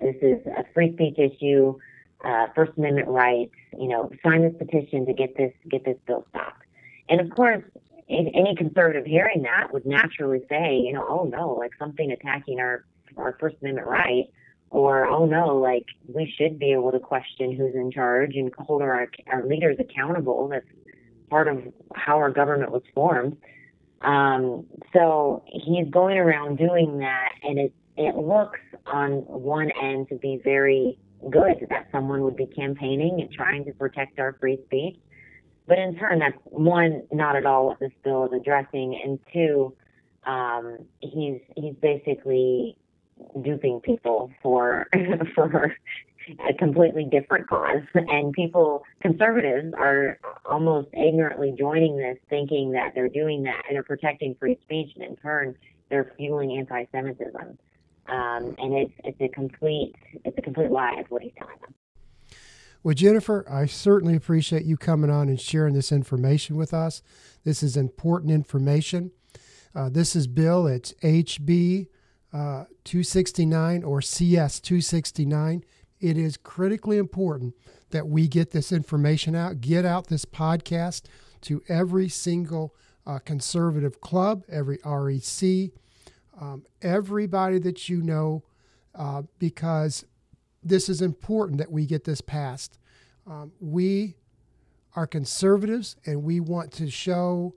this 0.00 0.16
is 0.22 0.44
a 0.46 0.64
free 0.74 0.92
speech 0.94 1.18
issue 1.18 1.78
uh, 2.24 2.46
First 2.54 2.72
Amendment 2.76 3.08
rights. 3.08 3.54
You 3.78 3.88
know, 3.88 4.10
sign 4.22 4.42
this 4.42 4.54
petition 4.58 5.06
to 5.06 5.12
get 5.12 5.36
this 5.36 5.52
get 5.68 5.84
this 5.84 5.96
bill 6.06 6.26
stopped. 6.30 6.62
And 7.08 7.20
of 7.20 7.30
course, 7.30 7.62
any 8.08 8.54
conservative 8.56 9.06
hearing 9.06 9.42
that 9.42 9.72
would 9.72 9.86
naturally 9.86 10.42
say, 10.48 10.76
you 10.76 10.92
know, 10.92 11.06
oh 11.08 11.24
no, 11.24 11.54
like 11.54 11.72
something 11.78 12.10
attacking 12.10 12.60
our 12.60 12.84
our 13.16 13.36
First 13.38 13.56
Amendment 13.60 13.86
right, 13.86 14.24
or 14.70 15.06
oh 15.06 15.26
no, 15.26 15.56
like 15.56 15.86
we 16.12 16.32
should 16.36 16.58
be 16.58 16.72
able 16.72 16.92
to 16.92 16.98
question 16.98 17.54
who's 17.54 17.74
in 17.74 17.90
charge 17.90 18.34
and 18.34 18.52
hold 18.58 18.82
our 18.82 19.08
our 19.28 19.46
leaders 19.46 19.76
accountable. 19.78 20.48
That's 20.48 20.66
part 21.30 21.48
of 21.48 21.62
how 21.94 22.16
our 22.16 22.30
government 22.30 22.72
was 22.72 22.82
formed. 22.94 23.36
Um, 24.00 24.66
so 24.92 25.42
he's 25.46 25.88
going 25.90 26.18
around 26.18 26.58
doing 26.58 26.98
that, 26.98 27.30
and 27.42 27.58
it 27.58 27.72
it 27.96 28.16
looks 28.16 28.58
on 28.86 29.20
one 29.26 29.70
end 29.80 30.08
to 30.08 30.16
be 30.16 30.40
very 30.42 30.98
good 31.30 31.66
that 31.70 31.88
someone 31.92 32.22
would 32.22 32.36
be 32.36 32.46
campaigning 32.46 33.20
and 33.20 33.30
trying 33.32 33.64
to 33.64 33.72
protect 33.72 34.18
our 34.18 34.36
free 34.40 34.58
speech. 34.66 34.96
But 35.66 35.78
in 35.78 35.96
turn, 35.96 36.18
that's 36.18 36.36
one, 36.44 37.04
not 37.10 37.36
at 37.36 37.46
all 37.46 37.66
what 37.66 37.80
this 37.80 37.92
bill 38.02 38.26
is 38.26 38.32
addressing, 38.32 39.00
and 39.02 39.18
two, 39.32 39.74
um, 40.26 40.78
he's 41.00 41.40
he's 41.56 41.74
basically 41.80 42.76
duping 43.42 43.80
people 43.80 44.30
for 44.42 44.86
for 45.34 45.74
a 46.48 46.54
completely 46.54 47.04
different 47.04 47.48
cause. 47.48 47.82
And 47.94 48.32
people, 48.32 48.84
conservatives, 49.00 49.74
are 49.76 50.18
almost 50.44 50.88
ignorantly 50.92 51.54
joining 51.58 51.96
this, 51.96 52.18
thinking 52.28 52.72
that 52.72 52.92
they're 52.94 53.08
doing 53.08 53.42
that 53.44 53.62
and 53.68 53.76
they're 53.76 53.82
protecting 53.82 54.34
free 54.38 54.58
speech, 54.62 54.90
and 54.96 55.04
in 55.04 55.16
turn, 55.16 55.56
they're 55.90 56.12
fueling 56.16 56.56
anti-Semitism. 56.58 57.58
Um, 58.06 58.54
and 58.58 58.74
it's 58.74 58.92
it's 59.02 59.20
a 59.20 59.28
complete 59.28 59.94
it's 60.26 60.36
a 60.36 60.42
complete 60.42 60.70
lie 60.70 60.96
of 61.00 61.06
what 61.10 61.22
he's 61.22 61.32
telling 61.38 61.56
them. 61.62 61.74
Well, 62.82 62.94
Jennifer, 62.94 63.46
I 63.50 63.64
certainly 63.64 64.14
appreciate 64.14 64.64
you 64.64 64.76
coming 64.76 65.08
on 65.08 65.30
and 65.30 65.40
sharing 65.40 65.72
this 65.72 65.90
information 65.90 66.56
with 66.56 66.74
us. 66.74 67.02
This 67.42 67.62
is 67.62 67.78
important 67.78 68.30
information. 68.30 69.10
Uh, 69.74 69.88
this 69.88 70.14
is 70.14 70.26
Bill. 70.26 70.66
It's 70.66 70.92
HB 71.02 71.86
uh, 72.34 72.64
269 72.84 73.84
or 73.84 74.02
CS 74.02 74.60
269. 74.60 75.64
It 76.00 76.18
is 76.18 76.36
critically 76.36 76.98
important 76.98 77.54
that 77.90 78.08
we 78.08 78.28
get 78.28 78.50
this 78.50 78.72
information 78.72 79.34
out, 79.34 79.60
get 79.60 79.84
out 79.84 80.08
this 80.08 80.24
podcast 80.24 81.02
to 81.42 81.62
every 81.68 82.08
single 82.08 82.74
uh, 83.06 83.18
conservative 83.18 84.00
club, 84.00 84.44
every 84.48 84.78
REC, 84.84 85.70
um, 86.40 86.64
everybody 86.82 87.58
that 87.58 87.88
you 87.88 88.02
know, 88.02 88.42
uh, 88.94 89.22
because 89.38 90.04
this 90.62 90.88
is 90.88 91.02
important 91.02 91.58
that 91.58 91.70
we 91.70 91.86
get 91.86 92.04
this 92.04 92.20
passed. 92.20 92.78
Um, 93.26 93.52
we 93.60 94.16
are 94.96 95.06
conservatives 95.06 95.96
and 96.06 96.22
we 96.22 96.40
want 96.40 96.72
to 96.72 96.90
show 96.90 97.54